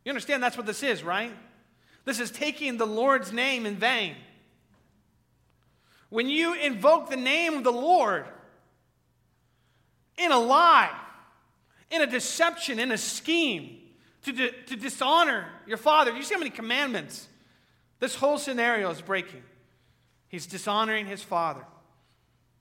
You 0.04 0.10
understand 0.10 0.42
that's 0.42 0.58
what 0.58 0.66
this 0.66 0.82
is, 0.82 1.04
right? 1.04 1.32
This 2.06 2.20
is 2.20 2.32
taking 2.32 2.78
the 2.78 2.86
Lord's 2.86 3.34
name 3.34 3.65
in 3.65 3.76
vain. 3.76 4.15
When 6.10 6.30
you 6.30 6.54
invoke 6.54 7.10
the 7.10 7.18
name 7.18 7.56
of 7.56 7.63
the 7.63 7.72
Lord 7.72 8.26
in 10.18 10.32
a 10.32 10.39
lie, 10.39 10.96
in 11.91 12.02
a 12.02 12.08
deception, 12.08 12.80
in 12.80 12.91
a 12.91 12.98
scheme, 12.98 13.80
to, 14.24 14.52
to 14.52 14.76
dishonor 14.76 15.46
your 15.68 15.78
father. 15.78 16.12
Do 16.12 16.18
you 16.18 16.24
see 16.24 16.34
how 16.34 16.39
many 16.39 16.52
commandments 16.52 17.28
this 18.00 18.15
whole 18.15 18.38
scenario 18.38 18.89
is 18.89 19.02
breaking? 19.02 19.44
He's 20.28 20.48
dishonoring 20.48 21.06
his 21.06 21.22
father 21.22 21.63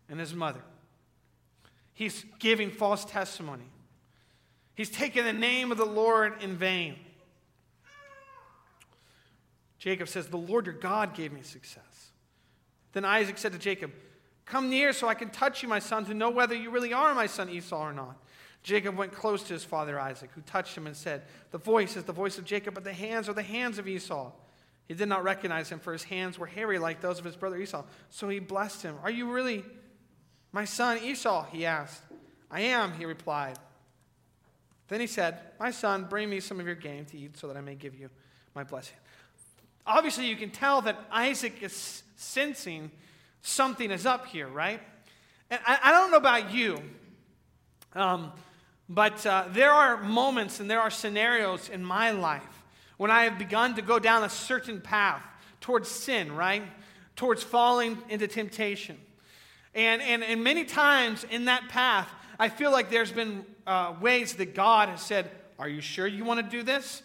and 0.09 0.20
his 0.20 0.35
mother. 0.35 0.61
He's 1.94 2.24
giving 2.38 2.70
false 2.70 3.04
testimony. 3.04 3.64
He's 4.74 4.90
taking 4.90 5.24
the 5.24 5.33
name 5.33 5.72
of 5.72 5.78
the 5.78 5.87
Lord 5.87 6.42
in 6.42 6.57
vain. 6.57 6.96
Jacob 9.85 10.09
says, 10.09 10.29
The 10.29 10.38
Lord 10.38 10.64
your 10.64 10.75
God 10.75 11.12
gave 11.12 11.31
me 11.31 11.42
success. 11.42 12.11
Then 12.94 13.05
Isaac 13.05 13.37
said 13.37 13.53
to 13.53 13.59
Jacob, 13.59 13.92
Come 14.47 14.70
near 14.70 14.94
so 14.94 15.09
I 15.09 15.14
can 15.14 15.29
touch 15.29 15.62
you, 15.62 15.68
my 15.68 15.79
son, 15.79 16.07
to 16.07 16.14
know 16.14 16.31
whether 16.31 16.55
you 16.55 16.70
really 16.70 16.94
are 16.94 17.14
my 17.14 17.27
son 17.27 17.51
Esau 17.51 17.79
or 17.79 17.92
not. 17.92 18.16
Jacob 18.62 18.97
went 18.97 19.12
close 19.12 19.42
to 19.42 19.53
his 19.53 19.62
father 19.62 20.01
Isaac, 20.01 20.31
who 20.35 20.40
touched 20.40 20.75
him 20.75 20.87
and 20.87 20.97
said, 20.97 21.25
The 21.51 21.59
voice 21.59 21.99
is 21.99 22.05
the 22.05 22.14
voice 22.14 22.38
of 22.38 22.47
Jacob, 22.47 22.73
but 22.73 22.83
the 22.83 22.94
hands 22.94 23.29
are 23.29 23.35
the 23.35 23.42
hands 23.42 23.79
of 23.79 23.87
Esau. 23.87 24.33
He 24.88 24.94
did 24.94 25.07
not 25.07 25.23
recognize 25.23 25.68
him, 25.68 25.81
for 25.81 25.92
his 25.92 26.05
hands 26.05 26.38
were 26.38 26.47
hairy 26.47 26.79
like 26.79 27.03
those 27.03 27.18
of 27.18 27.27
his 27.27 27.37
brother 27.37 27.59
Esau. 27.59 27.85
So 28.09 28.31
he 28.31 28.38
blessed 28.38 28.81
him. 28.81 28.97
Are 29.03 29.11
you 29.11 29.31
really 29.31 29.66
my 30.51 30.64
son 30.64 30.99
Esau? 31.05 31.44
He 31.53 31.66
asked. 31.66 32.01
I 32.51 32.61
am, 32.61 32.94
he 32.94 33.05
replied. 33.05 33.59
Then 34.88 35.01
he 35.01 35.07
said, 35.07 35.40
My 35.61 35.73
son, 35.73 36.05
bring 36.05 36.31
me 36.31 36.40
some 36.40 36.59
of 36.59 36.64
your 36.64 36.75
game 36.75 37.05
to 37.05 37.18
eat 37.18 37.37
so 37.37 37.49
that 37.49 37.59
I 37.59 37.61
may 37.61 37.75
give 37.75 37.94
you 37.94 38.09
my 38.55 38.64
blessing. 38.64 38.97
Obviously, 39.87 40.27
you 40.27 40.37
can 40.37 40.51
tell 40.51 40.83
that 40.83 40.99
Isaac 41.11 41.62
is 41.62 42.03
sensing 42.16 42.90
something 43.42 43.90
is 43.90 44.07
up 44.07 44.27
here, 44.27 44.49
right? 44.49 44.81
And 45.51 45.61
I, 45.66 45.79
I 45.85 45.92
don't 45.92 46.11
know 46.11 46.16
about 46.16 46.53
you. 46.53 46.83
Um, 47.92 48.33
but 48.88 49.25
uh, 49.27 49.44
there 49.51 49.70
are 49.70 50.03
moments 50.03 50.61
and 50.61 50.70
there 50.70 50.81
are 50.81 50.90
scenarios 50.90 51.68
in 51.68 51.85
my 51.85 52.11
life 52.11 52.62
when 52.97 53.11
I 53.11 53.25
have 53.25 53.38
begun 53.38 53.75
to 53.77 53.83
go 53.83 53.99
down 53.99 54.25
a 54.25 54.29
certain 54.29 54.81
path 54.81 55.23
towards 55.61 55.88
sin, 55.88 56.33
right? 56.35 56.62
Towards 57.16 57.42
falling 57.42 57.99
into 58.09 58.27
temptation. 58.27 58.99
And, 59.75 60.03
and, 60.03 60.23
and 60.23 60.44
many 60.44 60.64
times 60.64 61.25
in 61.31 61.47
that 61.47 61.68
path, 61.68 62.09
I 62.38 62.49
feel 62.49 62.70
like 62.70 62.90
there's 62.90 63.12
been 63.12 63.44
uh, 63.66 63.94
ways 64.01 64.35
that 64.35 64.55
God 64.55 64.88
has 64.88 65.01
said, 65.01 65.31
Are 65.59 65.68
you 65.68 65.81
sure 65.81 66.07
you 66.07 66.25
want 66.25 66.40
to 66.40 66.57
do 66.57 66.62
this? 66.62 67.03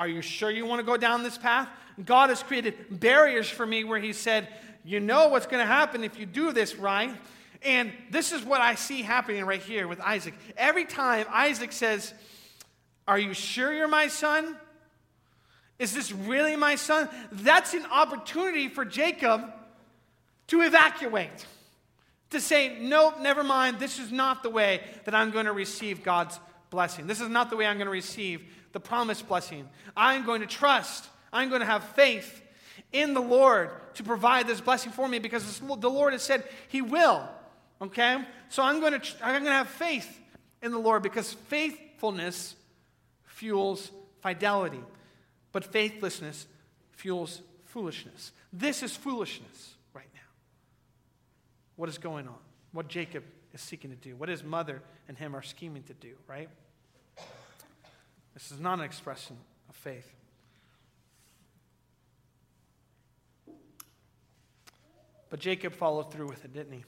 Are 0.00 0.08
you 0.08 0.22
sure 0.22 0.50
you 0.50 0.64
want 0.64 0.80
to 0.80 0.82
go 0.82 0.96
down 0.96 1.22
this 1.22 1.36
path? 1.36 1.68
God 2.02 2.30
has 2.30 2.42
created 2.42 2.74
barriers 2.88 3.50
for 3.50 3.66
me 3.66 3.84
where 3.84 4.00
He 4.00 4.14
said, 4.14 4.48
You 4.82 4.98
know 4.98 5.28
what's 5.28 5.44
going 5.44 5.60
to 5.60 5.70
happen 5.70 6.04
if 6.04 6.18
you 6.18 6.24
do 6.24 6.52
this, 6.52 6.74
right? 6.74 7.14
And 7.62 7.92
this 8.10 8.32
is 8.32 8.42
what 8.42 8.62
I 8.62 8.76
see 8.76 9.02
happening 9.02 9.44
right 9.44 9.60
here 9.60 9.86
with 9.86 10.00
Isaac. 10.00 10.32
Every 10.56 10.86
time 10.86 11.26
Isaac 11.30 11.70
says, 11.70 12.14
Are 13.06 13.18
you 13.18 13.34
sure 13.34 13.74
you're 13.74 13.88
my 13.88 14.08
son? 14.08 14.56
Is 15.78 15.92
this 15.92 16.12
really 16.12 16.56
my 16.56 16.76
son? 16.76 17.10
That's 17.30 17.74
an 17.74 17.84
opportunity 17.92 18.68
for 18.68 18.86
Jacob 18.86 19.52
to 20.46 20.62
evacuate, 20.62 21.44
to 22.30 22.40
say, 22.40 22.78
Nope, 22.80 23.20
never 23.20 23.44
mind. 23.44 23.78
This 23.78 23.98
is 23.98 24.10
not 24.10 24.42
the 24.42 24.50
way 24.50 24.80
that 25.04 25.14
I'm 25.14 25.30
going 25.30 25.44
to 25.44 25.52
receive 25.52 26.02
God's 26.02 26.40
blessing. 26.70 27.06
This 27.06 27.20
is 27.20 27.28
not 27.28 27.50
the 27.50 27.56
way 27.56 27.66
I'm 27.66 27.76
going 27.76 27.84
to 27.84 27.92
receive 27.92 28.46
the 28.72 28.80
promised 28.80 29.28
blessing. 29.28 29.68
I'm 29.96 30.24
going 30.24 30.40
to 30.40 30.46
trust, 30.46 31.08
I'm 31.32 31.48
going 31.48 31.60
to 31.60 31.66
have 31.66 31.84
faith 31.84 32.42
in 32.92 33.14
the 33.14 33.20
Lord 33.20 33.70
to 33.94 34.02
provide 34.02 34.46
this 34.46 34.60
blessing 34.60 34.92
for 34.92 35.08
me 35.08 35.18
because 35.18 35.60
the 35.60 35.90
Lord 35.90 36.12
has 36.12 36.22
said 36.22 36.44
He 36.68 36.82
will. 36.82 37.28
Okay? 37.80 38.24
So 38.48 38.62
I'm 38.62 38.80
going 38.80 39.00
to 39.00 39.06
I'm 39.22 39.42
going 39.42 39.44
to 39.44 39.52
have 39.52 39.68
faith 39.68 40.18
in 40.62 40.72
the 40.72 40.78
Lord 40.78 41.02
because 41.02 41.32
faithfulness 41.32 42.54
fuels 43.24 43.90
fidelity, 44.20 44.82
but 45.52 45.64
faithlessness 45.64 46.46
fuels 46.92 47.40
foolishness. 47.66 48.32
This 48.52 48.82
is 48.82 48.96
foolishness 48.96 49.74
right 49.94 50.08
now. 50.14 50.20
What 51.76 51.88
is 51.88 51.98
going 51.98 52.28
on? 52.28 52.38
What 52.72 52.88
Jacob 52.88 53.24
is 53.52 53.60
seeking 53.60 53.90
to 53.90 53.96
do, 53.96 54.14
what 54.16 54.28
his 54.28 54.44
mother 54.44 54.82
and 55.08 55.16
him 55.16 55.34
are 55.34 55.42
scheming 55.42 55.82
to 55.84 55.94
do, 55.94 56.12
right? 56.28 56.48
This 58.34 58.52
is 58.52 58.60
not 58.60 58.78
an 58.78 58.84
expression 58.84 59.36
of 59.68 59.76
faith. 59.76 60.12
But 65.30 65.38
Jacob 65.38 65.74
followed 65.74 66.12
through 66.12 66.28
with 66.28 66.44
it, 66.44 66.52
didn't 66.52 66.72
he? 66.72 66.84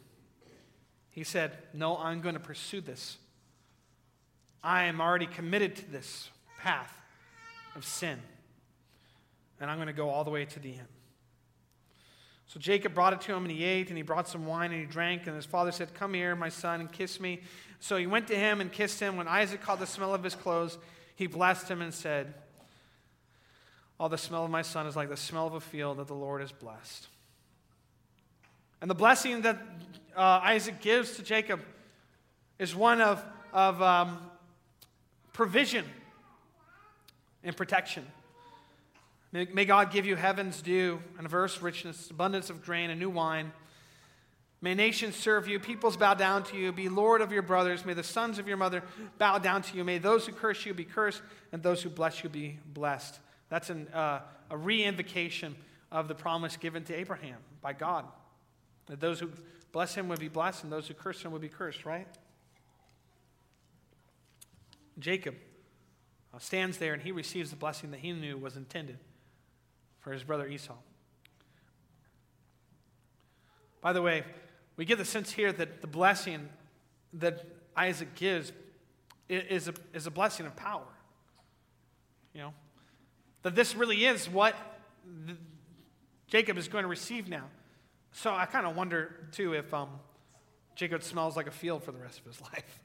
He 1.10 1.24
said, 1.24 1.56
No, 1.72 1.96
I'm 1.96 2.20
going 2.20 2.34
to 2.34 2.40
pursue 2.40 2.80
this. 2.80 3.18
I 4.64 4.84
am 4.84 5.00
already 5.00 5.26
committed 5.26 5.76
to 5.76 5.90
this 5.90 6.30
path 6.58 6.92
of 7.74 7.84
sin. 7.84 8.18
And 9.60 9.70
I'm 9.70 9.78
going 9.78 9.86
to 9.86 9.92
go 9.92 10.10
all 10.10 10.24
the 10.24 10.30
way 10.30 10.44
to 10.44 10.60
the 10.60 10.70
end. 10.70 10.88
So 12.46 12.60
Jacob 12.60 12.94
brought 12.94 13.12
it 13.12 13.20
to 13.22 13.34
him, 13.34 13.44
and 13.44 13.50
he 13.50 13.64
ate, 13.64 13.88
and 13.88 13.96
he 13.96 14.02
brought 14.02 14.28
some 14.28 14.44
wine, 14.44 14.72
and 14.72 14.80
he 14.80 14.86
drank. 14.86 15.26
And 15.26 15.36
his 15.36 15.46
father 15.46 15.72
said, 15.72 15.94
Come 15.94 16.12
here, 16.12 16.34
my 16.34 16.48
son, 16.48 16.80
and 16.80 16.90
kiss 16.90 17.20
me. 17.20 17.40
So 17.80 17.96
he 17.96 18.06
went 18.06 18.26
to 18.28 18.36
him 18.36 18.60
and 18.60 18.70
kissed 18.70 19.00
him. 19.00 19.16
When 19.16 19.28
Isaac 19.28 19.60
caught 19.62 19.78
the 19.78 19.86
smell 19.86 20.14
of 20.14 20.22
his 20.22 20.34
clothes, 20.34 20.78
he 21.14 21.26
blessed 21.26 21.68
him 21.68 21.82
and 21.82 21.92
said, 21.92 22.34
All 23.98 24.08
the 24.08 24.18
smell 24.18 24.44
of 24.44 24.50
my 24.50 24.62
son 24.62 24.86
is 24.86 24.96
like 24.96 25.08
the 25.08 25.16
smell 25.16 25.46
of 25.46 25.54
a 25.54 25.60
field 25.60 25.98
that 25.98 26.06
the 26.06 26.14
Lord 26.14 26.40
has 26.40 26.52
blessed. 26.52 27.08
And 28.80 28.90
the 28.90 28.94
blessing 28.94 29.42
that 29.42 29.58
uh, 30.16 30.40
Isaac 30.42 30.80
gives 30.80 31.16
to 31.16 31.22
Jacob 31.22 31.60
is 32.58 32.74
one 32.74 33.00
of, 33.00 33.24
of 33.52 33.80
um, 33.80 34.18
provision 35.32 35.84
and 37.44 37.56
protection. 37.56 38.04
May, 39.30 39.46
may 39.52 39.64
God 39.64 39.90
give 39.90 40.04
you 40.04 40.16
heaven's 40.16 40.60
dew, 40.60 41.00
and 41.18 41.28
verse 41.28 41.62
richness, 41.62 42.10
abundance 42.10 42.50
of 42.50 42.64
grain, 42.64 42.90
and 42.90 43.00
new 43.00 43.10
wine. 43.10 43.52
May 44.62 44.74
nations 44.74 45.16
serve 45.16 45.48
you, 45.48 45.58
peoples 45.58 45.96
bow 45.96 46.14
down 46.14 46.44
to 46.44 46.56
you. 46.56 46.70
Be 46.70 46.88
Lord 46.88 47.20
of 47.20 47.32
your 47.32 47.42
brothers. 47.42 47.84
May 47.84 47.94
the 47.94 48.04
sons 48.04 48.38
of 48.38 48.46
your 48.46 48.56
mother 48.56 48.84
bow 49.18 49.38
down 49.38 49.62
to 49.62 49.76
you. 49.76 49.82
May 49.82 49.98
those 49.98 50.24
who 50.24 50.32
curse 50.32 50.64
you 50.64 50.72
be 50.72 50.84
cursed, 50.84 51.20
and 51.50 51.62
those 51.64 51.82
who 51.82 51.90
bless 51.90 52.22
you 52.22 52.30
be 52.30 52.60
blessed. 52.72 53.18
That's 53.48 53.70
an, 53.70 53.88
uh, 53.88 54.20
a 54.50 54.56
re 54.56 54.84
invocation 54.84 55.56
of 55.90 56.06
the 56.06 56.14
promise 56.14 56.56
given 56.56 56.84
to 56.84 56.94
Abraham 56.94 57.38
by 57.60 57.72
God. 57.72 58.04
That 58.86 59.00
those 59.00 59.18
who 59.18 59.30
bless 59.72 59.96
him 59.96 60.06
would 60.08 60.20
be 60.20 60.28
blessed, 60.28 60.62
and 60.62 60.72
those 60.72 60.86
who 60.86 60.94
curse 60.94 61.20
him 61.20 61.32
would 61.32 61.42
be 61.42 61.48
cursed, 61.48 61.84
right? 61.84 62.06
Jacob 65.00 65.34
uh, 66.32 66.38
stands 66.38 66.78
there 66.78 66.92
and 66.92 67.02
he 67.02 67.10
receives 67.10 67.50
the 67.50 67.56
blessing 67.56 67.90
that 67.90 68.00
he 68.00 68.12
knew 68.12 68.38
was 68.38 68.56
intended 68.56 68.98
for 70.00 70.12
his 70.12 70.22
brother 70.22 70.46
Esau. 70.46 70.76
By 73.80 73.92
the 73.92 74.02
way, 74.02 74.22
we 74.76 74.84
get 74.84 74.98
the 74.98 75.04
sense 75.04 75.30
here 75.30 75.52
that 75.52 75.80
the 75.80 75.86
blessing 75.86 76.48
that 77.14 77.44
Isaac 77.76 78.14
gives 78.14 78.52
is 79.28 79.68
a, 79.68 79.74
is 79.94 80.06
a 80.06 80.10
blessing 80.10 80.46
of 80.46 80.56
power. 80.56 80.86
You 82.34 82.42
know, 82.42 82.54
that 83.42 83.54
this 83.54 83.74
really 83.74 84.04
is 84.04 84.28
what 84.28 84.54
the, 85.26 85.36
Jacob 86.28 86.56
is 86.56 86.68
going 86.68 86.82
to 86.82 86.88
receive 86.88 87.28
now. 87.28 87.44
So 88.12 88.32
I 88.34 88.46
kind 88.46 88.66
of 88.66 88.76
wonder, 88.76 89.28
too, 89.32 89.54
if 89.54 89.72
um, 89.72 89.88
Jacob 90.74 91.02
smells 91.02 91.36
like 91.36 91.46
a 91.46 91.52
field 91.52 91.82
for 91.82 91.92
the 91.92 91.98
rest 91.98 92.20
of 92.20 92.26
his 92.26 92.40
life. 92.52 92.80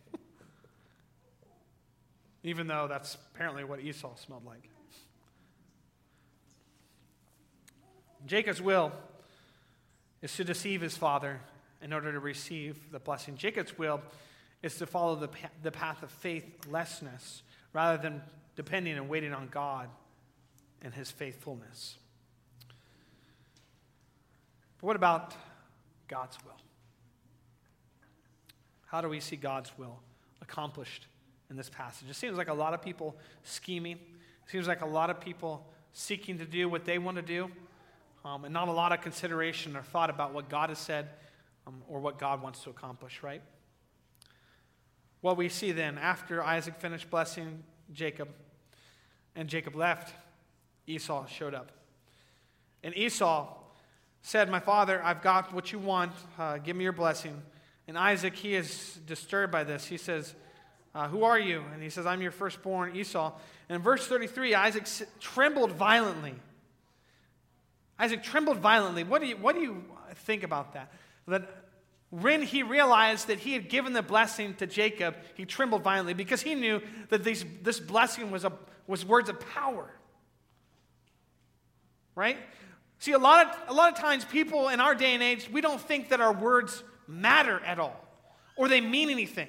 Even 2.44 2.68
though 2.68 2.88
that's 2.88 3.18
apparently 3.34 3.64
what 3.64 3.80
Esau 3.82 4.16
smelled 4.16 4.46
like. 4.46 4.70
Jacob's 8.26 8.62
will 8.62 8.92
is 10.22 10.36
to 10.36 10.44
deceive 10.44 10.82
his 10.82 10.98
father 10.98 11.40
in 11.82 11.94
order 11.94 12.12
to 12.12 12.20
receive 12.20 12.92
the 12.92 13.00
blessing. 13.00 13.38
Jacob's 13.38 13.78
will 13.78 14.02
is 14.64 14.76
to 14.76 14.86
follow 14.86 15.16
the, 15.16 15.30
the 15.64 15.72
path 15.72 16.04
of 16.04 16.12
faithlessness 16.12 17.44
rather 17.74 18.02
than 18.02 18.22
depending 18.56 18.98
and 18.98 19.08
waiting 19.08 19.34
on 19.34 19.48
God 19.48 19.90
and 20.82 20.94
his 20.94 21.12
faithfulness. 21.12 21.98
But 24.80 24.88
what 24.88 24.96
about 24.96 25.36
God's 26.08 26.38
will? 26.44 26.58
How 28.88 29.02
do 29.02 29.10
we 29.10 29.20
see 29.20 29.36
God's 29.36 29.72
will 29.78 30.00
accomplished 30.42 31.08
in 31.50 31.58
this 31.58 31.70
passage? 31.70 32.10
It 32.10 32.16
seems 32.16 32.38
like 32.38 32.48
a 32.48 32.54
lot 32.54 32.74
of 32.74 32.82
people 32.82 33.16
scheming. 33.44 33.98
It 33.98 34.52
seems 34.52 34.68
like 34.68 34.82
a 34.82 34.88
lot 34.88 35.10
of 35.10 35.20
people 35.20 35.66
seeking 35.94 36.38
to 36.38 36.46
do 36.46 36.70
what 36.70 36.86
they 36.86 36.98
want 36.98 37.18
to 37.18 37.24
do, 37.24 37.50
um, 38.24 38.46
and 38.46 38.54
not 38.54 38.68
a 38.68 38.72
lot 38.72 38.92
of 38.92 39.02
consideration 39.02 39.76
or 39.76 39.82
thought 39.82 40.10
about 40.10 40.34
what 40.34 40.48
God 40.48 40.70
has 40.70 40.80
said 40.80 41.10
um, 41.68 41.84
or 41.88 42.00
what 42.00 42.18
God 42.18 42.42
wants 42.42 42.64
to 42.64 42.70
accomplish, 42.70 43.22
right? 43.22 43.42
What 45.22 45.38
we 45.38 45.50
see 45.50 45.72
then, 45.72 45.98
after 45.98 46.44
Isaac 46.44 46.76
finished 46.80 47.10
blessing 47.10 47.64
Jacob 47.92 48.30
and 49.36 49.50
Jacob 49.50 49.76
left, 49.76 50.14
Esau 50.86 51.26
showed 51.28 51.54
up. 51.54 51.72
And 52.84 52.96
Esau 52.96 53.54
said, 54.22 54.50
My 54.50 54.60
father, 54.60 55.04
I've 55.04 55.22
got 55.22 55.54
what 55.54 55.72
you 55.72 55.80
want. 55.80 56.14
Uh, 56.38 56.58
give 56.58 56.76
me 56.76 56.84
your 56.84 56.94
blessing. 56.94 57.42
And 57.88 57.98
Isaac, 57.98 58.36
he 58.36 58.56
is 58.56 59.00
disturbed 59.06 59.52
by 59.52 59.64
this. 59.64 59.86
He 59.86 59.98
says, 59.98 60.36
uh, 60.96 61.08
Who 61.10 61.24
are 61.24 61.40
you? 61.40 61.64
And 61.74 61.84
he 61.84 61.90
says, 61.90 62.06
I'm 62.06 62.22
your 62.22 62.32
firstborn, 62.32 62.96
Esau. 62.96 63.34
And 63.68 63.76
in 63.78 63.82
verse 63.82 64.08
33, 64.08 64.54
Isaac 64.56 64.88
trembled 65.20 65.72
violently. 65.72 66.36
Isaac 68.00 68.24
trembled 68.24 68.58
violently. 68.58 69.04
What 69.04 69.22
do 69.22 69.28
you, 69.28 69.38
what 69.38 69.56
do 69.56 69.62
you 69.62 69.84
think 70.14 70.44
about 70.44 70.74
that? 70.74 70.94
That 71.28 71.50
when 72.10 72.42
he 72.42 72.64
realized 72.64 73.28
that 73.28 73.40
he 73.40 73.54
had 73.54 73.70
given 73.70 73.94
the 73.94 74.02
blessing 74.02 74.54
to 74.56 74.68
Jacob, 74.68 75.16
he 75.36 75.46
trembled 75.46 75.84
violently 75.84 76.14
because 76.14 76.42
he 76.42 76.56
knew 76.56 76.82
that 77.10 77.24
these, 77.24 77.44
this 77.62 77.80
blessing 77.80 78.32
was, 78.32 78.46
a, 78.46 78.54
was 78.88 79.06
words 79.06 79.30
of 79.30 79.40
power. 79.40 79.90
Right? 82.16 82.38
See, 83.00 83.12
a 83.12 83.20
lot, 83.20 83.46
of, 83.46 83.70
a 83.70 83.74
lot 83.74 83.92
of 83.92 84.00
times 84.00 84.26
people 84.26 84.70
in 84.70 84.80
our 84.80 84.96
day 84.96 85.14
and 85.14 85.22
age, 85.22 85.50
we 85.52 85.62
don't 85.62 85.82
think 85.82 86.10
that 86.10 86.22
our 86.22 86.34
words 86.34 86.84
matter 87.08 87.60
at 87.66 87.78
all 87.78 88.04
or 88.56 88.68
they 88.68 88.82
mean 88.82 89.10
anything. 89.10 89.48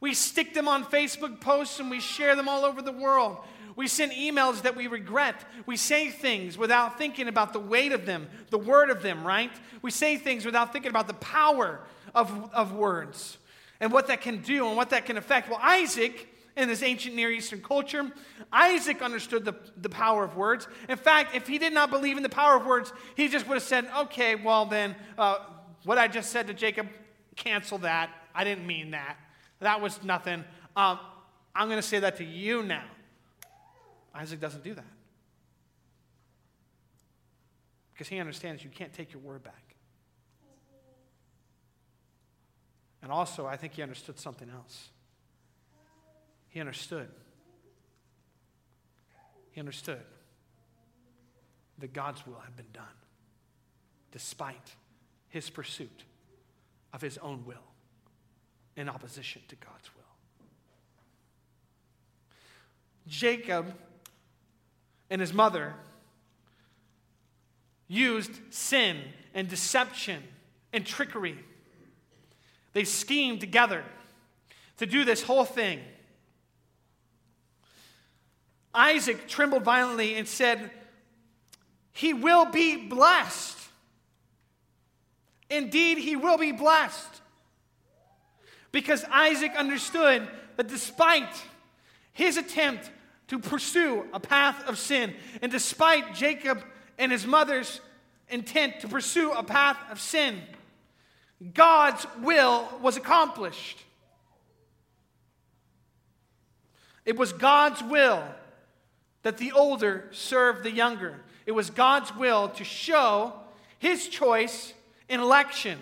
We 0.00 0.14
stick 0.14 0.54
them 0.54 0.68
on 0.68 0.84
Facebook 0.84 1.40
posts 1.40 1.80
and 1.80 1.90
we 1.90 2.00
share 2.00 2.36
them 2.36 2.48
all 2.48 2.64
over 2.64 2.80
the 2.80 2.92
world. 2.92 3.38
We 3.80 3.88
send 3.88 4.12
emails 4.12 4.60
that 4.60 4.76
we 4.76 4.88
regret. 4.88 5.42
We 5.64 5.78
say 5.78 6.10
things 6.10 6.58
without 6.58 6.98
thinking 6.98 7.28
about 7.28 7.54
the 7.54 7.58
weight 7.58 7.92
of 7.92 8.04
them, 8.04 8.28
the 8.50 8.58
word 8.58 8.90
of 8.90 9.00
them, 9.00 9.26
right? 9.26 9.50
We 9.80 9.90
say 9.90 10.18
things 10.18 10.44
without 10.44 10.70
thinking 10.70 10.90
about 10.90 11.06
the 11.06 11.14
power 11.14 11.80
of, 12.14 12.52
of 12.52 12.74
words 12.74 13.38
and 13.80 13.90
what 13.90 14.08
that 14.08 14.20
can 14.20 14.42
do 14.42 14.66
and 14.66 14.76
what 14.76 14.90
that 14.90 15.06
can 15.06 15.16
affect. 15.16 15.48
Well, 15.48 15.60
Isaac 15.62 16.28
in 16.58 16.68
this 16.68 16.82
ancient 16.82 17.16
Near 17.16 17.30
Eastern 17.30 17.62
culture. 17.62 18.12
Isaac 18.52 19.00
understood 19.00 19.46
the, 19.46 19.54
the 19.78 19.88
power 19.88 20.24
of 20.24 20.36
words. 20.36 20.68
In 20.90 20.98
fact, 20.98 21.34
if 21.34 21.48
he 21.48 21.56
did 21.56 21.72
not 21.72 21.88
believe 21.88 22.18
in 22.18 22.22
the 22.22 22.28
power 22.28 22.56
of 22.56 22.66
words, 22.66 22.92
he 23.16 23.28
just 23.28 23.48
would 23.48 23.54
have 23.54 23.62
said, 23.62 23.88
okay, 23.96 24.34
well, 24.34 24.66
then 24.66 24.94
uh, 25.16 25.38
what 25.84 25.96
I 25.96 26.06
just 26.06 26.32
said 26.32 26.48
to 26.48 26.52
Jacob, 26.52 26.86
cancel 27.34 27.78
that. 27.78 28.10
I 28.34 28.44
didn't 28.44 28.66
mean 28.66 28.90
that. 28.90 29.16
That 29.60 29.80
was 29.80 30.04
nothing. 30.04 30.44
Um, 30.76 30.98
I'm 31.54 31.68
going 31.68 31.80
to 31.80 31.88
say 31.88 32.00
that 32.00 32.18
to 32.18 32.24
you 32.24 32.62
now. 32.62 32.84
Isaac 34.14 34.40
doesn't 34.40 34.64
do 34.64 34.74
that. 34.74 34.84
Because 37.92 38.08
he 38.08 38.18
understands 38.18 38.64
you 38.64 38.70
can't 38.70 38.92
take 38.92 39.12
your 39.12 39.22
word 39.22 39.42
back. 39.42 39.76
And 43.02 43.10
also, 43.10 43.46
I 43.46 43.56
think 43.56 43.74
he 43.74 43.82
understood 43.82 44.18
something 44.18 44.50
else. 44.50 44.88
He 46.48 46.60
understood. 46.60 47.08
He 49.52 49.60
understood 49.60 50.00
that 51.78 51.92
God's 51.92 52.26
will 52.26 52.40
had 52.44 52.56
been 52.56 52.70
done 52.72 52.84
despite 54.12 54.74
his 55.28 55.48
pursuit 55.48 56.04
of 56.92 57.00
his 57.00 57.18
own 57.18 57.44
will 57.46 57.56
in 58.76 58.88
opposition 58.88 59.42
to 59.48 59.56
God's 59.56 59.88
will. 59.94 60.02
Jacob 63.06 63.74
and 65.10 65.20
his 65.20 65.34
mother 65.34 65.74
used 67.88 68.32
sin 68.50 68.98
and 69.34 69.48
deception 69.48 70.22
and 70.72 70.86
trickery. 70.86 71.38
They 72.72 72.84
schemed 72.84 73.40
together 73.40 73.84
to 74.76 74.86
do 74.86 75.04
this 75.04 75.22
whole 75.22 75.44
thing. 75.44 75.80
Isaac 78.72 79.26
trembled 79.26 79.64
violently 79.64 80.14
and 80.14 80.28
said, 80.28 80.70
He 81.92 82.14
will 82.14 82.46
be 82.46 82.76
blessed. 82.76 83.58
Indeed, 85.50 85.98
he 85.98 86.14
will 86.14 86.38
be 86.38 86.52
blessed. 86.52 87.20
Because 88.70 89.04
Isaac 89.10 89.52
understood 89.56 90.28
that 90.56 90.68
despite 90.68 91.34
his 92.12 92.36
attempt 92.36 92.88
to 93.30 93.38
pursue 93.38 94.04
a 94.12 94.18
path 94.18 94.68
of 94.68 94.76
sin, 94.76 95.14
and 95.40 95.52
despite 95.52 96.14
Jacob 96.14 96.64
and 96.98 97.12
his 97.12 97.24
mother's 97.24 97.80
intent 98.28 98.80
to 98.80 98.88
pursue 98.88 99.30
a 99.30 99.44
path 99.44 99.78
of 99.88 100.00
sin, 100.00 100.40
God's 101.54 102.04
will 102.22 102.68
was 102.82 102.96
accomplished. 102.96 103.78
It 107.04 107.16
was 107.16 107.32
God's 107.32 107.80
will 107.84 108.24
that 109.22 109.38
the 109.38 109.52
older 109.52 110.08
serve 110.10 110.64
the 110.64 110.72
younger. 110.72 111.20
It 111.46 111.52
was 111.52 111.70
God's 111.70 112.14
will 112.16 112.48
to 112.48 112.64
show 112.64 113.32
his 113.78 114.08
choice 114.08 114.74
in 115.08 115.20
election 115.20 115.78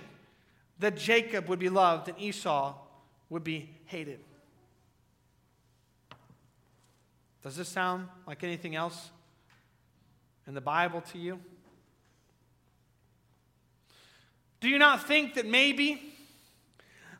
that 0.80 0.98
Jacob 0.98 1.48
would 1.48 1.58
be 1.58 1.70
loved 1.70 2.08
and 2.08 2.20
Esau 2.20 2.74
would 3.30 3.42
be 3.42 3.70
hated. 3.87 4.20
Does 7.42 7.57
this 7.57 7.68
sound 7.68 8.09
like 8.27 8.42
anything 8.42 8.74
else 8.74 9.11
in 10.46 10.55
the 10.55 10.61
Bible 10.61 11.01
to 11.12 11.18
you? 11.18 11.38
Do 14.61 14.68
you 14.68 14.79
not 14.79 15.07
think 15.07 15.35
that 15.35 15.46
maybe 15.46 16.03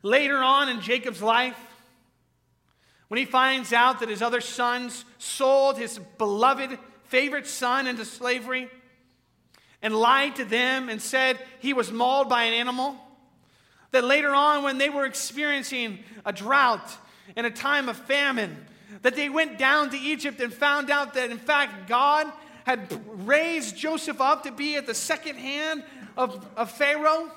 later 0.03 0.37
on 0.37 0.67
in 0.67 0.81
Jacob's 0.81 1.21
life, 1.21 1.57
when 3.07 3.17
he 3.17 3.25
finds 3.25 3.73
out 3.73 4.01
that 4.01 4.09
his 4.09 4.21
other 4.21 4.41
sons 4.41 5.05
sold 5.17 5.77
his 5.77 5.99
beloved 6.17 6.77
favorite 7.05 7.47
son 7.47 7.87
into 7.87 8.05
slavery 8.05 8.69
and 9.81 9.95
lied 9.95 10.35
to 10.35 10.45
them 10.45 10.89
and 10.89 11.01
said 11.01 11.39
he 11.59 11.73
was 11.73 11.91
mauled 11.91 12.29
by 12.29 12.43
an 12.43 12.53
animal, 12.53 12.95
that 13.91 14.03
later 14.03 14.35
on, 14.35 14.63
when 14.63 14.77
they 14.77 14.89
were 14.89 15.05
experiencing 15.05 15.99
a 16.25 16.31
drought 16.31 16.95
and 17.35 17.47
a 17.47 17.51
time 17.51 17.89
of 17.89 17.97
famine, 17.97 18.55
that 19.01 19.15
they 19.15 19.29
went 19.29 19.57
down 19.57 19.89
to 19.91 19.97
Egypt 19.97 20.39
and 20.41 20.53
found 20.53 20.89
out 20.89 21.13
that, 21.13 21.29
in 21.31 21.37
fact, 21.37 21.87
God 21.87 22.31
had 22.65 23.01
raised 23.27 23.77
Joseph 23.77 24.21
up 24.21 24.43
to 24.43 24.51
be 24.51 24.75
at 24.75 24.85
the 24.85 24.93
second 24.93 25.37
hand 25.37 25.83
of, 26.17 26.45
of 26.55 26.71
Pharaoh. 26.71 27.31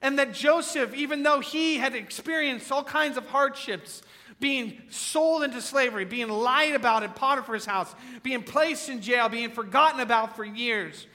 And 0.00 0.18
that 0.18 0.32
Joseph, 0.32 0.94
even 0.94 1.24
though 1.24 1.40
he 1.40 1.76
had 1.76 1.94
experienced 1.94 2.70
all 2.70 2.84
kinds 2.84 3.16
of 3.16 3.26
hardships, 3.26 4.02
being 4.40 4.80
sold 4.90 5.42
into 5.42 5.60
slavery, 5.60 6.04
being 6.04 6.28
lied 6.28 6.74
about 6.74 7.02
in 7.02 7.10
Potiphar's 7.10 7.66
house, 7.66 7.92
being 8.22 8.42
placed 8.42 8.88
in 8.88 9.00
jail, 9.00 9.28
being 9.28 9.50
forgotten 9.50 10.00
about 10.00 10.36
for 10.36 10.44
years, 10.44 11.06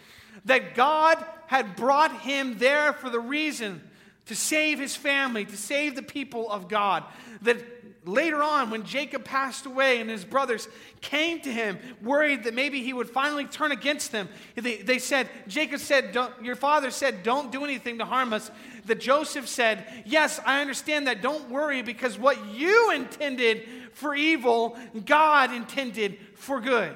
that 0.46 0.76
God 0.76 1.24
had 1.48 1.76
brought 1.76 2.22
him 2.22 2.58
there 2.58 2.92
for 2.92 3.10
the 3.10 3.20
reason 3.20 3.82
to 4.26 4.36
save 4.36 4.80
his 4.80 4.96
family, 4.96 5.46
to 5.46 5.58
save 5.58 5.96
the 5.96 6.02
people 6.02 6.52
of 6.52 6.68
God. 6.68 7.04
That 7.44 7.58
later 8.06 8.42
on, 8.44 8.70
when 8.70 8.84
Jacob 8.84 9.24
passed 9.24 9.66
away 9.66 10.02
and 10.02 10.10
his 10.10 10.26
brothers 10.26 10.68
came 11.02 11.40
to 11.42 11.52
him, 11.52 11.78
worried 12.02 12.44
that 12.44 12.54
maybe 12.54 12.84
he 12.84 12.94
would 12.94 13.10
finally 13.10 13.46
turn 13.46 13.72
against 13.72 14.12
them, 14.12 14.30
they, 14.56 14.78
they 14.78 15.00
said, 15.00 15.30
Jacob 15.48 15.80
said, 15.80 16.18
Your 16.42 16.56
father 16.56 16.92
said, 16.92 17.24
Don't 17.24 17.52
do 17.52 17.64
anything 17.64 18.00
to 18.00 18.06
harm 18.06 18.34
us. 18.34 18.52
That 18.86 19.00
Joseph 19.00 19.48
said, 19.48 19.86
Yes, 20.06 20.40
I 20.46 20.62
understand 20.62 21.08
that. 21.08 21.22
Don't 21.22 21.50
worry, 21.50 21.82
because 21.82 22.18
what 22.18 22.54
you 22.54 22.92
intended 22.92 23.64
for 23.94 24.16
evil, 24.16 24.78
God 25.06 25.54
intended 25.54 26.18
for 26.36 26.60
good. 26.60 26.96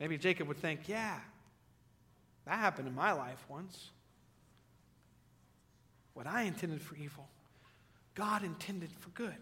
Maybe 0.00 0.18
Jacob 0.18 0.48
would 0.48 0.58
think, 0.58 0.88
Yeah, 0.88 1.18
that 2.46 2.58
happened 2.58 2.88
in 2.88 2.94
my 2.94 3.12
life 3.12 3.44
once. 3.48 3.90
What 6.14 6.26
I 6.26 6.42
intended 6.42 6.80
for 6.80 6.94
evil, 6.96 7.28
God 8.14 8.44
intended 8.44 8.90
for 9.00 9.10
good. 9.10 9.34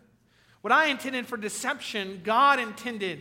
What 0.62 0.72
I 0.72 0.86
intended 0.86 1.26
for 1.26 1.36
deception, 1.36 2.22
God 2.24 2.58
intended 2.58 3.20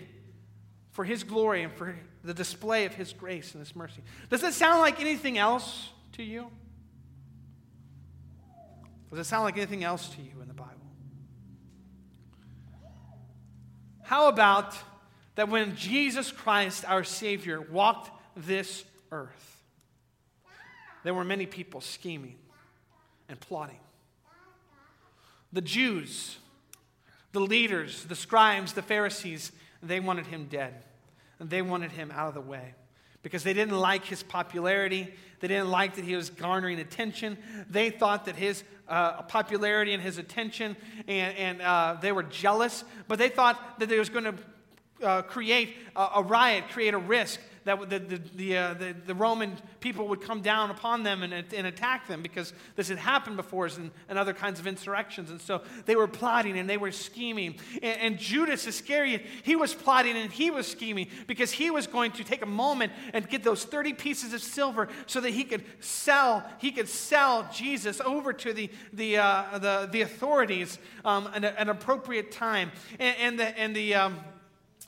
for 0.92 1.04
His 1.04 1.24
glory 1.24 1.64
and 1.64 1.74
for 1.74 1.96
the 2.24 2.34
display 2.34 2.86
of 2.86 2.94
His 2.94 3.14
grace 3.14 3.54
and 3.54 3.60
His 3.60 3.76
mercy. 3.76 4.02
Does 4.30 4.44
it 4.44 4.54
sound 4.54 4.80
like 4.80 5.02
anything 5.02 5.38
else 5.38 5.90
to 6.14 6.24
you? 6.24 6.48
Does 9.10 9.20
it 9.20 9.26
sound 9.26 9.44
like 9.44 9.58
anything 9.58 9.84
else 9.84 10.08
to 10.10 10.22
you 10.22 10.42
in 10.42 10.48
the 10.48 10.54
Bible? 10.54 10.72
How 14.04 14.28
about 14.28 14.76
that 15.36 15.50
when 15.50 15.76
Jesus 15.76 16.32
Christ, 16.32 16.86
our 16.88 17.04
Savior, 17.04 17.60
walked 17.60 18.12
this 18.36 18.86
earth, 19.12 19.64
there 21.04 21.14
were 21.14 21.24
many 21.26 21.46
people 21.46 21.82
scheming 21.82 22.36
and 23.32 23.39
plotting. 23.39 23.80
The 25.52 25.62
Jews, 25.62 26.38
the 27.32 27.39
leaders, 27.39 28.06
the 28.06 28.15
scribes, 28.15 28.74
the 28.74 28.82
Pharisees, 28.82 29.52
they 29.82 30.00
wanted 30.00 30.28
him 30.28 30.46
dead. 30.46 30.84
And 31.39 31.50
they 31.50 31.62
wanted 31.62 31.91
him 31.91 32.12
out 32.12 32.28
of 32.28 32.34
the 32.36 32.41
way 32.41 32.76
because 33.24 33.44
they 33.44 33.54
didn't 33.54 33.78
like 33.78 34.06
his 34.06 34.22
popularity. 34.22 35.12
They 35.39 35.48
didn't 35.48 35.70
like 35.70 35.96
that 35.96 36.06
he 36.06 36.15
was 36.15 36.30
garnering 36.30 36.80
attention. 36.80 37.38
They 37.70 37.89
thought 37.89 38.26
that 38.26 38.36
his 38.36 38.63
uh, 38.88 39.24
popularity 39.24 39.94
and 39.94 40.04
his 40.04 40.17
attention, 40.17 40.76
and, 41.08 41.38
and 41.38 41.62
uh, 41.62 41.98
they 42.02 42.12
were 42.12 42.24
jealous, 42.24 42.84
but 43.08 43.17
they 43.17 43.30
thought 43.30 43.80
that 43.80 43.89
they 43.89 43.98
was 43.98 44.10
going 44.10 44.26
to 44.26 44.36
uh, 45.04 45.22
create 45.24 45.76
a, 45.96 46.10
a, 46.17 46.24
riot, 46.24 46.65
create 46.70 46.94
a 46.94 46.98
risk 47.00 47.39
that 47.63 47.89
the, 47.89 48.00
the, 48.00 48.21
the, 48.36 48.58
uh, 48.58 48.74
the, 48.74 48.95
the, 49.06 49.13
Roman 49.13 49.56
people 49.80 50.08
would 50.08 50.21
come 50.21 50.41
down 50.41 50.71
upon 50.71 51.04
them 51.04 51.21
and, 51.21 51.34
and 51.34 51.67
attack 51.67 52.08
them 52.08 52.21
because 52.21 52.54
this 52.76 52.88
had 52.89 52.97
happened 52.97 53.38
before 53.38 53.67
and, 53.67 53.91
and 54.10 54.17
other 54.17 54.34
kinds 54.34 54.60
of 54.60 54.65
insurrections. 54.65 55.30
And 55.30 55.39
so 55.39 55.62
they 55.86 55.95
were 55.95 56.08
plotting 56.08 56.58
and 56.58 56.69
they 56.69 56.78
were 56.78 56.91
scheming. 56.91 57.56
And, 57.84 58.00
and 58.02 58.17
Judas 58.17 58.65
Iscariot, 58.65 59.26
he 59.43 59.56
was 59.56 59.74
plotting 59.74 60.17
and 60.17 60.32
he 60.32 60.50
was 60.50 60.65
scheming 60.67 61.08
because 61.28 61.52
he 61.52 61.69
was 61.69 61.86
going 61.86 62.12
to 62.13 62.24
take 62.24 62.41
a 62.41 62.47
moment 62.47 62.91
and 63.13 63.30
get 63.30 63.43
those 63.43 63.63
30 63.63 63.93
pieces 63.93 64.34
of 64.34 64.41
silver 64.41 64.88
so 65.06 65.21
that 65.21 65.32
he 65.32 65.43
could 65.43 65.63
sell, 65.80 66.43
he 66.58 66.71
could 66.71 66.89
sell 66.89 67.47
Jesus 67.54 68.02
over 68.02 68.34
to 68.34 68.54
the, 68.54 68.69
the, 68.93 69.17
uh, 69.17 69.60
the, 69.60 69.89
the 69.91 70.02
authorities 70.02 70.80
um, 71.06 71.30
at 71.36 71.43
an 71.43 71.69
appropriate 71.69 72.32
time. 72.32 72.71
And, 73.00 73.15
and 73.19 73.39
the, 73.39 73.60
and 73.60 73.76
the 73.76 73.93
um, 73.95 74.19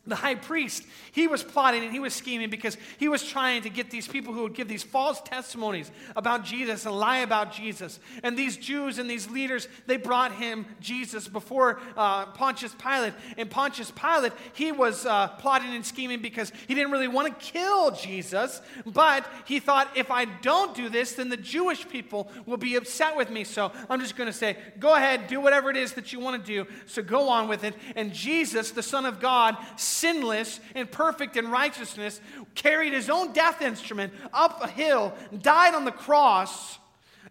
the 0.05 0.15
high 0.15 0.35
priest, 0.35 0.83
he 1.13 1.27
was 1.27 1.43
plotting 1.43 1.81
and 1.81 1.91
he 1.93 1.99
was 1.99 2.13
scheming 2.13 2.49
because 2.49 2.77
he 2.97 3.07
was 3.07 3.23
trying 3.23 3.61
to 3.61 3.69
get 3.69 3.89
these 3.89 4.05
people 4.05 4.33
who 4.33 4.43
would 4.43 4.53
give 4.53 4.67
these 4.67 4.83
false 4.83 5.21
testimonies 5.21 5.89
about 6.17 6.43
Jesus 6.43 6.85
and 6.85 6.99
lie 6.99 7.19
about 7.19 7.53
Jesus. 7.53 8.01
And 8.21 8.37
these 8.37 8.57
Jews 8.57 8.99
and 8.99 9.09
these 9.09 9.29
leaders, 9.29 9.69
they 9.87 9.95
brought 9.95 10.33
him 10.33 10.65
Jesus 10.81 11.29
before 11.29 11.79
uh, 11.95 12.25
Pontius 12.27 12.75
Pilate. 12.77 13.13
And 13.37 13.49
Pontius 13.49 13.91
Pilate, 13.91 14.33
he 14.51 14.73
was 14.73 15.05
uh, 15.05 15.29
plotting 15.39 15.73
and 15.73 15.85
scheming 15.85 16.21
because 16.21 16.51
he 16.67 16.75
didn't 16.75 16.91
really 16.91 17.07
want 17.07 17.27
to 17.27 17.45
kill 17.45 17.91
Jesus, 17.91 18.61
but 18.85 19.25
he 19.45 19.61
thought, 19.61 19.89
if 19.95 20.11
I 20.11 20.25
don't 20.25 20.75
do 20.75 20.89
this, 20.89 21.13
then 21.13 21.29
the 21.29 21.37
Jewish 21.37 21.87
people 21.87 22.29
will 22.45 22.57
be 22.57 22.75
upset 22.75 23.15
with 23.15 23.29
me. 23.29 23.45
So 23.45 23.71
I'm 23.89 24.01
just 24.01 24.17
going 24.17 24.27
to 24.27 24.33
say, 24.33 24.57
go 24.79 24.95
ahead, 24.95 25.27
do 25.27 25.39
whatever 25.39 25.69
it 25.69 25.77
is 25.77 25.93
that 25.93 26.11
you 26.11 26.19
want 26.19 26.43
to 26.43 26.45
do. 26.45 26.69
So 26.87 27.01
go 27.01 27.29
on 27.29 27.47
with 27.47 27.63
it. 27.63 27.73
And 27.95 28.11
Jesus, 28.11 28.71
the 28.71 28.83
Son 28.83 29.05
of 29.05 29.21
God, 29.21 29.55
sinless 29.93 30.59
and 30.75 30.91
perfect 30.91 31.37
in 31.37 31.49
righteousness, 31.49 32.19
carried 32.55 32.93
his 32.93 33.09
own 33.09 33.33
death 33.33 33.61
instrument 33.61 34.13
up 34.33 34.63
a 34.63 34.67
hill, 34.67 35.13
died 35.41 35.75
on 35.75 35.85
the 35.85 35.91
cross 35.91 36.79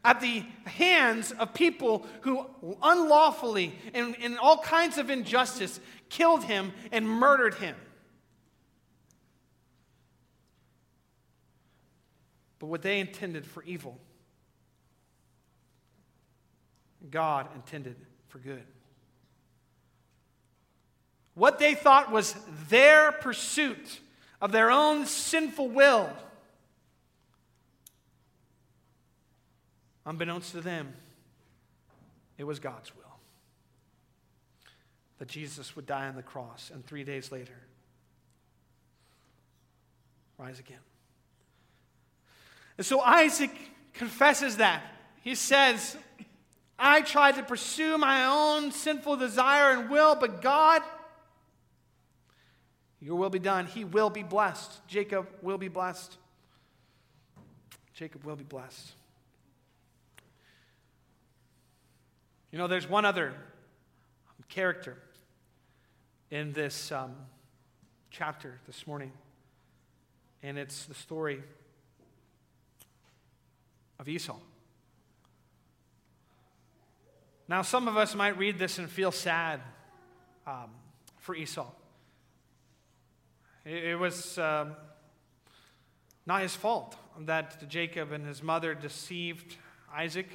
at 0.04 0.20
the 0.20 0.44
hands 0.64 1.32
of 1.32 1.54
people 1.54 2.06
who 2.22 2.46
unlawfully 2.82 3.74
and 3.94 4.14
in 4.16 4.38
all 4.38 4.58
kinds 4.58 4.98
of 4.98 5.10
injustice 5.10 5.80
killed 6.08 6.44
him 6.44 6.72
and 6.90 7.08
murdered 7.08 7.54
him. 7.54 7.76
But 12.58 12.66
what 12.66 12.82
they 12.82 13.00
intended 13.00 13.44
for 13.46 13.62
evil, 13.64 13.98
God 17.10 17.48
intended 17.54 17.96
for 18.28 18.38
good. 18.38 18.62
What 21.34 21.58
they 21.58 21.74
thought 21.74 22.10
was 22.10 22.34
their 22.68 23.12
pursuit 23.12 24.00
of 24.40 24.52
their 24.52 24.70
own 24.70 25.06
sinful 25.06 25.68
will, 25.68 26.10
unbeknownst 30.04 30.52
to 30.52 30.60
them, 30.60 30.92
it 32.38 32.44
was 32.44 32.58
God's 32.58 32.94
will. 32.94 33.02
That 35.18 35.28
Jesus 35.28 35.76
would 35.76 35.86
die 35.86 36.08
on 36.08 36.16
the 36.16 36.22
cross 36.22 36.70
and 36.74 36.84
three 36.84 37.04
days 37.04 37.30
later 37.30 37.54
rise 40.38 40.58
again. 40.58 40.78
And 42.76 42.84
so 42.84 43.00
Isaac 43.00 43.52
confesses 43.92 44.56
that. 44.56 44.82
He 45.22 45.36
says, 45.36 45.96
I 46.78 47.02
tried 47.02 47.36
to 47.36 47.44
pursue 47.44 47.96
my 47.96 48.24
own 48.24 48.72
sinful 48.72 49.18
desire 49.18 49.78
and 49.78 49.88
will, 49.88 50.16
but 50.16 50.42
God 50.42 50.82
your 53.02 53.16
will 53.16 53.30
be 53.30 53.40
done. 53.40 53.66
He 53.66 53.84
will 53.84 54.10
be 54.10 54.22
blessed. 54.22 54.86
Jacob 54.86 55.26
will 55.42 55.58
be 55.58 55.66
blessed. 55.66 56.16
Jacob 57.94 58.24
will 58.24 58.36
be 58.36 58.44
blessed. 58.44 58.92
You 62.52 62.58
know, 62.58 62.68
there's 62.68 62.88
one 62.88 63.04
other 63.04 63.34
character 64.48 64.96
in 66.30 66.52
this 66.52 66.92
um, 66.92 67.14
chapter 68.10 68.60
this 68.66 68.86
morning, 68.86 69.10
and 70.42 70.56
it's 70.56 70.84
the 70.84 70.94
story 70.94 71.42
of 73.98 74.08
Esau. 74.08 74.38
Now, 77.48 77.62
some 77.62 77.88
of 77.88 77.96
us 77.96 78.14
might 78.14 78.38
read 78.38 78.58
this 78.58 78.78
and 78.78 78.88
feel 78.88 79.10
sad 79.10 79.60
um, 80.46 80.70
for 81.18 81.34
Esau. 81.34 81.66
It, 83.64 83.98
was 83.98 84.38
um, 84.38 84.74
not 86.26 86.42
his 86.42 86.54
fault 86.56 86.96
that 87.20 87.68
Jacob 87.68 88.10
and 88.10 88.26
his 88.26 88.42
mother 88.42 88.74
deceived 88.74 89.56
Isaac. 89.94 90.26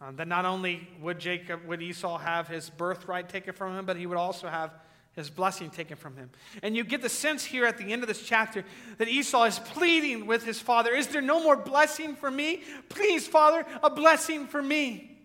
Um, 0.00 0.16
that 0.16 0.28
not 0.28 0.44
only 0.44 0.86
would 1.00 1.18
Jacob, 1.18 1.64
would 1.66 1.82
Esau 1.82 2.18
have 2.18 2.46
his 2.46 2.70
birthright 2.70 3.28
taken 3.28 3.52
from 3.52 3.76
him, 3.76 3.84
but 3.84 3.96
he 3.96 4.06
would 4.06 4.18
also 4.18 4.46
have 4.46 4.72
his 5.12 5.28
blessing 5.28 5.70
taken 5.70 5.96
from 5.96 6.16
him. 6.16 6.30
And 6.62 6.76
you 6.76 6.84
get 6.84 7.02
the 7.02 7.08
sense 7.08 7.44
here 7.44 7.66
at 7.66 7.78
the 7.78 7.92
end 7.92 8.02
of 8.02 8.08
this 8.08 8.22
chapter 8.22 8.64
that 8.98 9.08
Esau 9.08 9.44
is 9.44 9.58
pleading 9.58 10.26
with 10.26 10.44
his 10.44 10.60
father 10.60 10.94
Is 10.94 11.08
there 11.08 11.22
no 11.22 11.42
more 11.42 11.56
blessing 11.56 12.14
for 12.14 12.30
me? 12.30 12.62
Please, 12.88 13.26
Father, 13.26 13.66
a 13.82 13.90
blessing 13.90 14.46
for 14.46 14.62
me. 14.62 15.17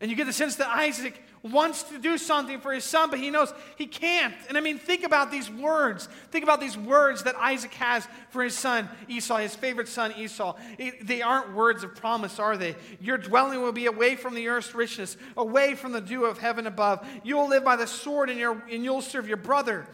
And 0.00 0.10
you 0.10 0.16
get 0.16 0.26
the 0.26 0.32
sense 0.32 0.56
that 0.56 0.68
Isaac 0.68 1.22
wants 1.42 1.82
to 1.84 1.98
do 1.98 2.16
something 2.16 2.60
for 2.60 2.72
his 2.72 2.84
son, 2.84 3.10
but 3.10 3.18
he 3.18 3.30
knows 3.30 3.52
he 3.76 3.86
can't. 3.86 4.34
And 4.48 4.56
I 4.56 4.62
mean, 4.62 4.78
think 4.78 5.04
about 5.04 5.30
these 5.30 5.50
words. 5.50 6.08
Think 6.30 6.42
about 6.42 6.60
these 6.60 6.76
words 6.76 7.24
that 7.24 7.36
Isaac 7.36 7.72
has 7.74 8.08
for 8.30 8.42
his 8.42 8.56
son 8.56 8.88
Esau, 9.08 9.36
his 9.36 9.54
favorite 9.54 9.88
son 9.88 10.12
Esau. 10.16 10.56
they 11.02 11.20
aren't 11.20 11.54
words 11.54 11.84
of 11.84 11.94
promise, 11.94 12.38
are 12.38 12.56
they? 12.56 12.76
Your 13.00 13.18
dwelling 13.18 13.60
will 13.60 13.72
be 13.72 13.86
away 13.86 14.16
from 14.16 14.34
the 14.34 14.48
earth's 14.48 14.74
richness, 14.74 15.18
away 15.36 15.74
from 15.74 15.92
the 15.92 16.00
dew 16.00 16.24
of 16.24 16.38
heaven 16.38 16.66
above. 16.66 17.06
You 17.22 17.36
will 17.36 17.48
live 17.48 17.64
by 17.64 17.76
the 17.76 17.86
sword, 17.86 18.30
and, 18.30 18.38
your, 18.38 18.62
and 18.70 18.82
you'll 18.82 19.02
serve 19.02 19.28
your 19.28 19.36
brother. 19.36 19.86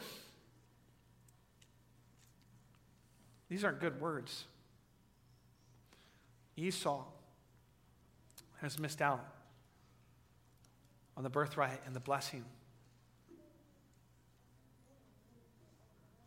These 3.48 3.64
aren't 3.64 3.80
good 3.80 4.00
words. 4.00 4.44
Esau 6.56 7.04
has 8.60 8.78
missed 8.78 9.02
out 9.02 9.35
on 11.16 11.22
the 11.22 11.30
birthright 11.30 11.80
and 11.86 11.94
the 11.94 12.00
blessing. 12.00 12.44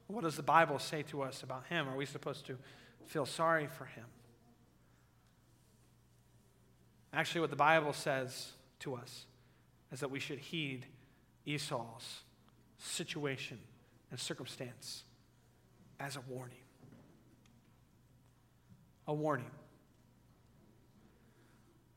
What 0.07 0.23
does 0.23 0.35
the 0.35 0.43
Bible 0.43 0.79
say 0.79 1.03
to 1.03 1.21
us 1.21 1.43
about 1.43 1.67
him? 1.67 1.87
Are 1.87 1.95
we 1.95 2.05
supposed 2.05 2.47
to 2.47 2.57
feel 3.05 3.27
sorry 3.27 3.67
for 3.67 3.85
him? 3.85 4.05
Actually, 7.13 7.41
what 7.41 7.51
the 7.51 7.55
Bible 7.55 7.93
says 7.93 8.53
to 8.79 8.95
us 8.95 9.25
is 9.91 9.99
that 9.99 10.09
we 10.09 10.19
should 10.19 10.39
heed 10.39 10.85
Esau's 11.45 12.21
situation 12.79 13.59
and 14.09 14.19
circumstance 14.19 15.03
as 15.99 16.15
a 16.15 16.21
warning. 16.21 16.57
A 19.07 19.13
warning. 19.13 19.51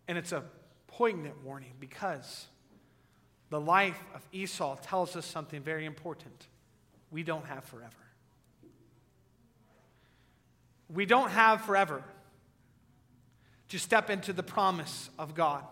And 0.09 0.18
it's 0.18 0.33
a 0.33 0.44
poignant 0.87 1.42
warning 1.44 1.72
because 1.81 2.46
the 3.53 3.61
life 3.61 4.03
of 4.15 4.27
Esau 4.33 4.77
tells 4.77 5.15
us 5.15 5.27
something 5.27 5.61
very 5.61 5.85
important. 5.85 6.47
We 7.11 7.23
don't 7.23 7.45
have 7.45 7.62
forever. 7.65 7.93
We 10.88 11.05
don't 11.05 11.29
have 11.29 11.61
forever 11.61 12.03
to 13.69 13.79
step 13.79 14.09
into 14.09 14.33
the 14.33 14.43
promise 14.43 15.11
of 15.19 15.35
God, 15.35 15.65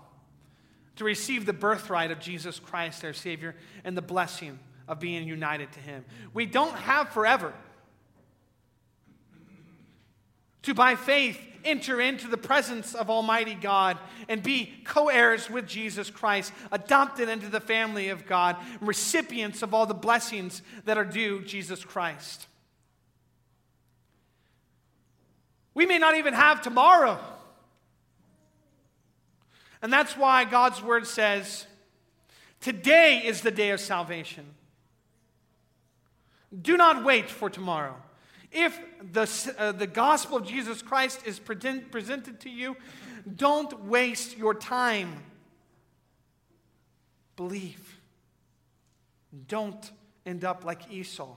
to 0.96 1.04
receive 1.04 1.46
the 1.46 1.54
birthright 1.54 2.10
of 2.10 2.20
Jesus 2.20 2.58
Christ, 2.58 3.02
our 3.02 3.14
Savior, 3.14 3.56
and 3.82 3.96
the 3.96 4.02
blessing 4.02 4.58
of 4.86 5.00
being 5.00 5.26
united 5.26 5.72
to 5.72 5.80
Him. 5.80 6.04
We 6.34 6.44
don't 6.44 6.76
have 6.76 7.08
forever 7.08 7.54
to, 10.64 10.74
by 10.74 10.96
faith, 10.96 11.40
enter 11.64 12.00
into 12.00 12.28
the 12.28 12.36
presence 12.36 12.94
of 12.94 13.10
Almighty 13.10 13.54
God 13.54 13.98
and 14.28 14.42
be 14.42 14.72
co 14.84 15.08
heirs 15.08 15.48
with 15.50 15.66
Jesus 15.66 16.10
Christ, 16.10 16.52
adopted 16.72 17.28
into 17.28 17.48
the 17.48 17.60
family 17.60 18.08
of 18.08 18.26
God, 18.26 18.56
recipients 18.80 19.62
of 19.62 19.74
all 19.74 19.86
the 19.86 19.94
blessings 19.94 20.62
that 20.84 20.98
are 20.98 21.04
due 21.04 21.42
Jesus 21.42 21.84
Christ. 21.84 22.46
We 25.74 25.86
may 25.86 25.98
not 25.98 26.16
even 26.16 26.34
have 26.34 26.62
tomorrow. 26.62 27.18
And 29.82 29.92
that's 29.92 30.16
why 30.16 30.44
God's 30.44 30.82
word 30.82 31.06
says, 31.06 31.66
Today 32.60 33.22
is 33.24 33.40
the 33.40 33.50
day 33.50 33.70
of 33.70 33.80
salvation. 33.80 34.44
Do 36.60 36.76
not 36.76 37.04
wait 37.04 37.30
for 37.30 37.48
tomorrow. 37.48 37.96
If 38.52 38.78
the, 39.12 39.54
uh, 39.58 39.72
the 39.72 39.86
gospel 39.86 40.38
of 40.38 40.46
Jesus 40.46 40.82
Christ 40.82 41.20
is 41.24 41.38
present, 41.38 41.90
presented 41.92 42.40
to 42.40 42.50
you, 42.50 42.76
don't 43.36 43.84
waste 43.84 44.36
your 44.36 44.54
time. 44.54 45.22
Believe. 47.36 48.00
Don't 49.46 49.90
end 50.26 50.44
up 50.44 50.64
like 50.64 50.90
Esau. 50.90 51.36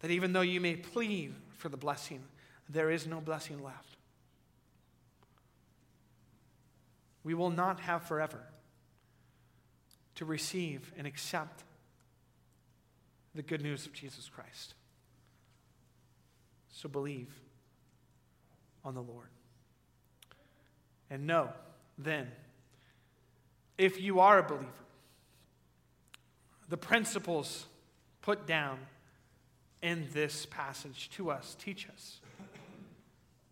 That 0.00 0.10
even 0.12 0.32
though 0.32 0.42
you 0.42 0.60
may 0.60 0.76
plead 0.76 1.34
for 1.56 1.68
the 1.68 1.76
blessing, 1.76 2.22
there 2.68 2.90
is 2.90 3.06
no 3.06 3.20
blessing 3.20 3.62
left. 3.62 3.96
We 7.24 7.34
will 7.34 7.50
not 7.50 7.80
have 7.80 8.04
forever 8.04 8.40
to 10.14 10.24
receive 10.24 10.92
and 10.96 11.06
accept 11.06 11.64
the 13.38 13.42
good 13.44 13.62
news 13.62 13.86
of 13.86 13.92
Jesus 13.92 14.28
Christ. 14.28 14.74
So 16.72 16.88
believe 16.88 17.32
on 18.84 18.94
the 18.94 19.00
Lord. 19.00 19.28
And 21.08 21.24
know 21.24 21.50
then, 21.96 22.26
if 23.78 24.00
you 24.00 24.18
are 24.18 24.40
a 24.40 24.42
believer, 24.42 24.66
the 26.68 26.76
principles 26.76 27.66
put 28.22 28.44
down 28.44 28.80
in 29.82 30.08
this 30.12 30.44
passage 30.46 31.08
to 31.10 31.30
us 31.30 31.56
teach 31.60 31.88
us 31.88 32.18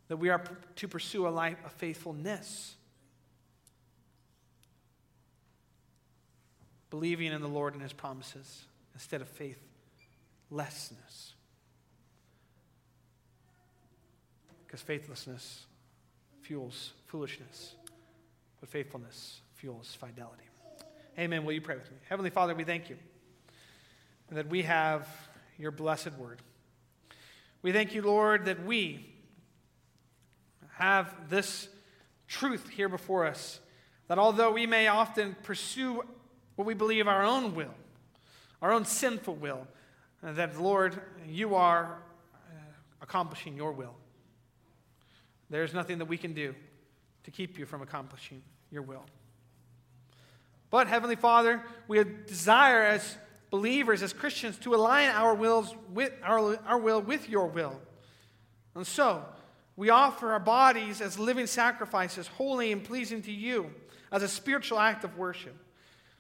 that 0.09 0.17
we 0.17 0.31
are 0.31 0.43
to 0.75 0.89
pursue 0.89 1.29
a 1.29 1.31
life 1.31 1.59
of 1.65 1.71
faithfulness, 1.71 2.75
believing 6.91 7.31
in 7.31 7.41
the 7.41 7.49
Lord 7.49 7.75
and 7.75 7.83
his 7.85 7.93
promises 7.93 8.65
instead 8.93 9.21
of 9.21 9.29
faith 9.29 9.61
lessness. 10.51 11.35
Because 14.67 14.81
faithlessness 14.81 15.65
fuels 16.43 16.93
foolishness, 17.07 17.75
but 18.61 18.69
faithfulness 18.69 19.41
fuels 19.55 19.95
fidelity. 19.95 20.43
Amen. 21.19 21.45
Will 21.45 21.53
you 21.53 21.61
pray 21.61 21.77
with 21.77 21.91
me? 21.91 21.97
Heavenly 22.09 22.31
Father, 22.31 22.55
we 22.55 22.65
thank 22.65 22.91
you 22.91 22.97
that 24.31 24.49
we 24.49 24.63
have 24.63 25.09
your 25.59 25.71
blessed 25.71 26.13
word. 26.19 26.43
We 27.63 27.73
thank 27.73 27.95
you, 27.95 28.03
Lord, 28.03 28.45
that 28.47 28.65
we 28.65 29.07
have 30.75 31.31
this 31.31 31.69
truth 32.29 32.69
here 32.69 32.89
before 32.89 33.25
us 33.25 33.61
that 34.09 34.19
although 34.19 34.53
we 34.53 34.67
may 34.67 34.89
often 34.89 35.37
pursue 35.43 36.03
what 36.55 36.67
we 36.67 36.75
believe 36.75 37.09
our 37.09 37.23
own 37.23 37.55
will, 37.55 37.75
our 38.63 38.73
own 38.73 38.85
sinful 38.85 39.35
will, 39.37 39.67
that, 40.23 40.61
Lord, 40.61 41.01
you 41.27 41.55
are 41.55 41.99
uh, 42.35 42.59
accomplishing 43.01 43.57
your 43.57 43.73
will. 43.73 43.95
There's 45.51 45.75
nothing 45.75 45.99
that 45.99 46.07
we 46.07 46.17
can 46.17 46.33
do 46.33 46.55
to 47.25 47.31
keep 47.31 47.59
you 47.59 47.67
from 47.67 47.83
accomplishing 47.83 48.43
your 48.71 48.83
will. 48.83 49.05
But, 50.71 50.89
Heavenly 50.89 51.17
Father, 51.17 51.63
we 51.87 52.03
desire 52.27 52.83
as 52.83 53.17
believers, 53.51 54.03
as 54.03 54.13
Christians, 54.13 54.59
to 54.59 54.75
align 54.75 55.11
our, 55.11 55.35
wills 55.35 55.75
with, 55.93 56.13
our, 56.23 56.59
our 56.67 56.79
will 56.79 57.01
with 57.01 57.29
your 57.29 57.47
will. 57.47 57.81
And 58.75 58.87
so, 58.87 59.25
we 59.77 59.91
offer 59.91 60.33
our 60.33 60.41
bodies 60.41 61.01
as 61.01 61.19
living 61.19 61.47
sacrifices, 61.47 62.27
holy 62.27 62.73
and 62.73 62.83
pleasing 62.83 63.23
to 63.23 63.33
you, 63.33 63.71
as 64.11 64.23
a 64.23 64.29
spiritual 64.29 64.79
act 64.79 65.05
of 65.05 65.17
worship. 65.17 65.55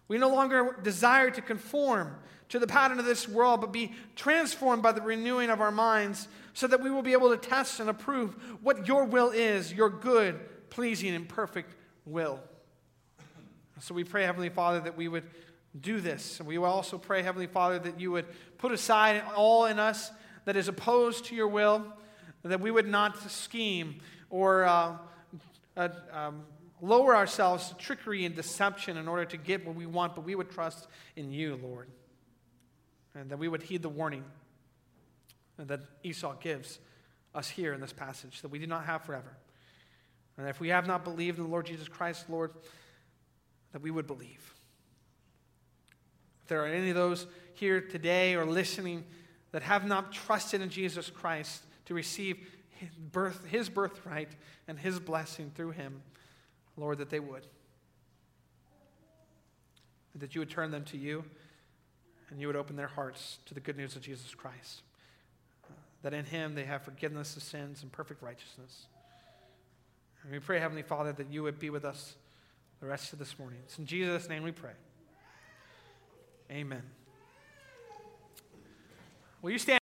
We 0.09 0.19
no 0.19 0.29
longer 0.29 0.77
desire 0.83 1.31
to 1.31 1.43
conform 1.43 2.17
to 2.49 2.59
the 2.59 2.67
pattern 2.67 2.99
of 2.99 3.05
this 3.05 3.29
world, 3.29 3.61
but 3.61 3.73
be 3.73 3.93
transformed 4.15 4.83
by 4.83 4.93
the 4.93 5.03
renewing 5.03 5.51
of 5.51 5.61
our 5.61 5.73
minds 5.73 6.29
so 6.55 6.67
that 6.67 6.81
we 6.81 6.91
will 6.91 7.03
be 7.03 7.13
able 7.13 7.31
to 7.31 7.37
test 7.37 7.81
and 7.81 7.91
approve 7.91 8.35
what 8.63 8.87
your 8.87 9.05
will 9.05 9.31
is, 9.31 9.73
your 9.73 9.91
good, 9.91 10.39
pleasing, 10.71 11.15
and 11.15 11.29
perfect 11.29 11.75
will. 12.05 12.41
So 13.81 13.95
we 13.95 14.05
pray, 14.05 14.25
Heavenly 14.25 14.49
Father, 14.49 14.81
that 14.81 14.97
we 14.97 15.09
would 15.09 15.25
do 15.79 16.01
this. 16.01 16.39
And 16.39 16.49
we 16.49 16.57
also 16.57 16.99
pray, 16.99 17.23
Heavenly 17.23 17.47
Father, 17.47 17.79
that 17.81 18.01
you 18.01 18.11
would 18.13 18.27
put 18.59 18.73
aside 18.73 19.23
all 19.35 19.67
in 19.67 19.79
us 19.79 20.11
that 20.45 20.57
is 20.57 20.69
opposed 20.69 21.27
to 21.27 21.35
your 21.35 21.49
will, 21.49 21.85
that 22.43 22.61
we 22.61 22.71
would 22.71 22.89
not 22.89 23.31
scheme 23.31 24.01
or 24.31 24.65
uh, 24.65 24.97
uh, 25.77 25.89
um, 26.13 26.43
lower 26.81 27.17
ourselves 27.17 27.69
to 27.69 27.75
trickery 27.77 28.25
and 28.25 28.35
deception 28.35 28.97
in 28.97 29.09
order 29.09 29.25
to 29.25 29.37
get 29.37 29.67
what 29.67 29.75
we 29.77 29.87
want, 29.87 30.15
but 30.15 30.25
we 30.25 30.35
would 30.35 30.51
trust 30.51 30.87
in 31.17 31.33
you, 31.33 31.59
Lord 31.63 31.89
and 33.17 33.31
that 33.31 33.39
we 33.39 33.49
would 33.49 33.63
heed 33.63 33.83
the 33.83 33.89
warning 33.89 34.25
that 35.59 35.81
Esau 36.05 36.35
gives 36.35 36.79
us 37.35 37.49
here 37.49 37.73
in 37.73 37.81
this 37.81 37.93
passage 37.93 38.43
that 38.43 38.49
we 38.49 38.59
do 38.59 38.67
not 38.67 38.85
have 38.85 39.03
forever. 39.03 39.37
And 40.37 40.49
if 40.49 40.61
we 40.61 40.69
have 40.69 40.87
not 40.87 41.03
believed 41.03 41.39
in 41.39 41.45
the 41.45 41.51
Lord 41.51 41.65
Jesus 41.65 41.89
Christ, 41.89 42.29
Lord, 42.29 42.53
that 43.73 43.81
we 43.81 43.91
would 43.91 44.07
believe. 44.07 44.55
If 46.43 46.49
there 46.49 46.63
are 46.63 46.67
any 46.67 46.91
of 46.91 46.97
those 46.97 47.27
here 47.55 47.81
today 47.81 48.35
or 48.35 48.45
listening 48.45 49.03
that 49.53 49.63
have 49.63 49.87
not 49.87 50.13
trusted 50.13 50.61
in 50.61 50.69
Jesus 50.69 51.09
Christ 51.09 51.63
to 51.87 51.95
receive 51.95 52.37
his, 52.69 52.91
birth, 52.91 53.47
his 53.47 53.71
birthright 53.71 54.33
and 54.69 54.79
his 54.79 55.01
blessing 55.01 55.51
through 55.55 55.71
him, 55.71 56.03
Lord, 56.77 56.99
that 56.99 57.11
they 57.11 57.21
would. 57.21 57.47
That 60.15 60.35
you 60.35 60.41
would 60.41 60.51
turn 60.51 60.71
them 60.71 60.85
to 60.85 60.97
you 60.97 61.25
and 62.31 62.41
you 62.41 62.47
would 62.47 62.57
open 62.57 62.77
their 62.77 62.89
hearts 62.89 63.39
to 63.47 63.55
the 63.55 63.61
good 63.61 63.77
news 63.77 63.97
of 63.97 64.03
Jesus 64.03 64.35
Christ. 64.35 64.83
That 66.03 66.15
in 66.15 66.25
him 66.25 66.55
they 66.55 66.65
have 66.65 66.83
forgiveness 66.83 67.37
of 67.37 67.43
sins 67.43 67.83
and 67.83 67.93
perfect 67.93 68.23
righteousness. 68.23 68.87
And 70.23 70.33
we 70.33 70.39
pray, 70.39 70.59
Heavenly 70.59 70.83
Father, 70.83 71.13
that 71.13 71.31
you 71.31 71.43
would 71.43 71.59
be 71.59 71.71
with 71.71 71.85
us 71.85 72.15
the 72.81 72.87
rest 72.87 73.13
of 73.13 73.19
this 73.19 73.39
morning. 73.39 73.59
It's 73.65 73.79
in 73.79 73.87
Jesus' 73.87 74.29
name 74.29 74.43
we 74.43 74.53
pray. 74.53 74.73
Amen. 76.51 76.83
Will 79.43 79.51
you 79.51 79.59
stand? 79.59 79.75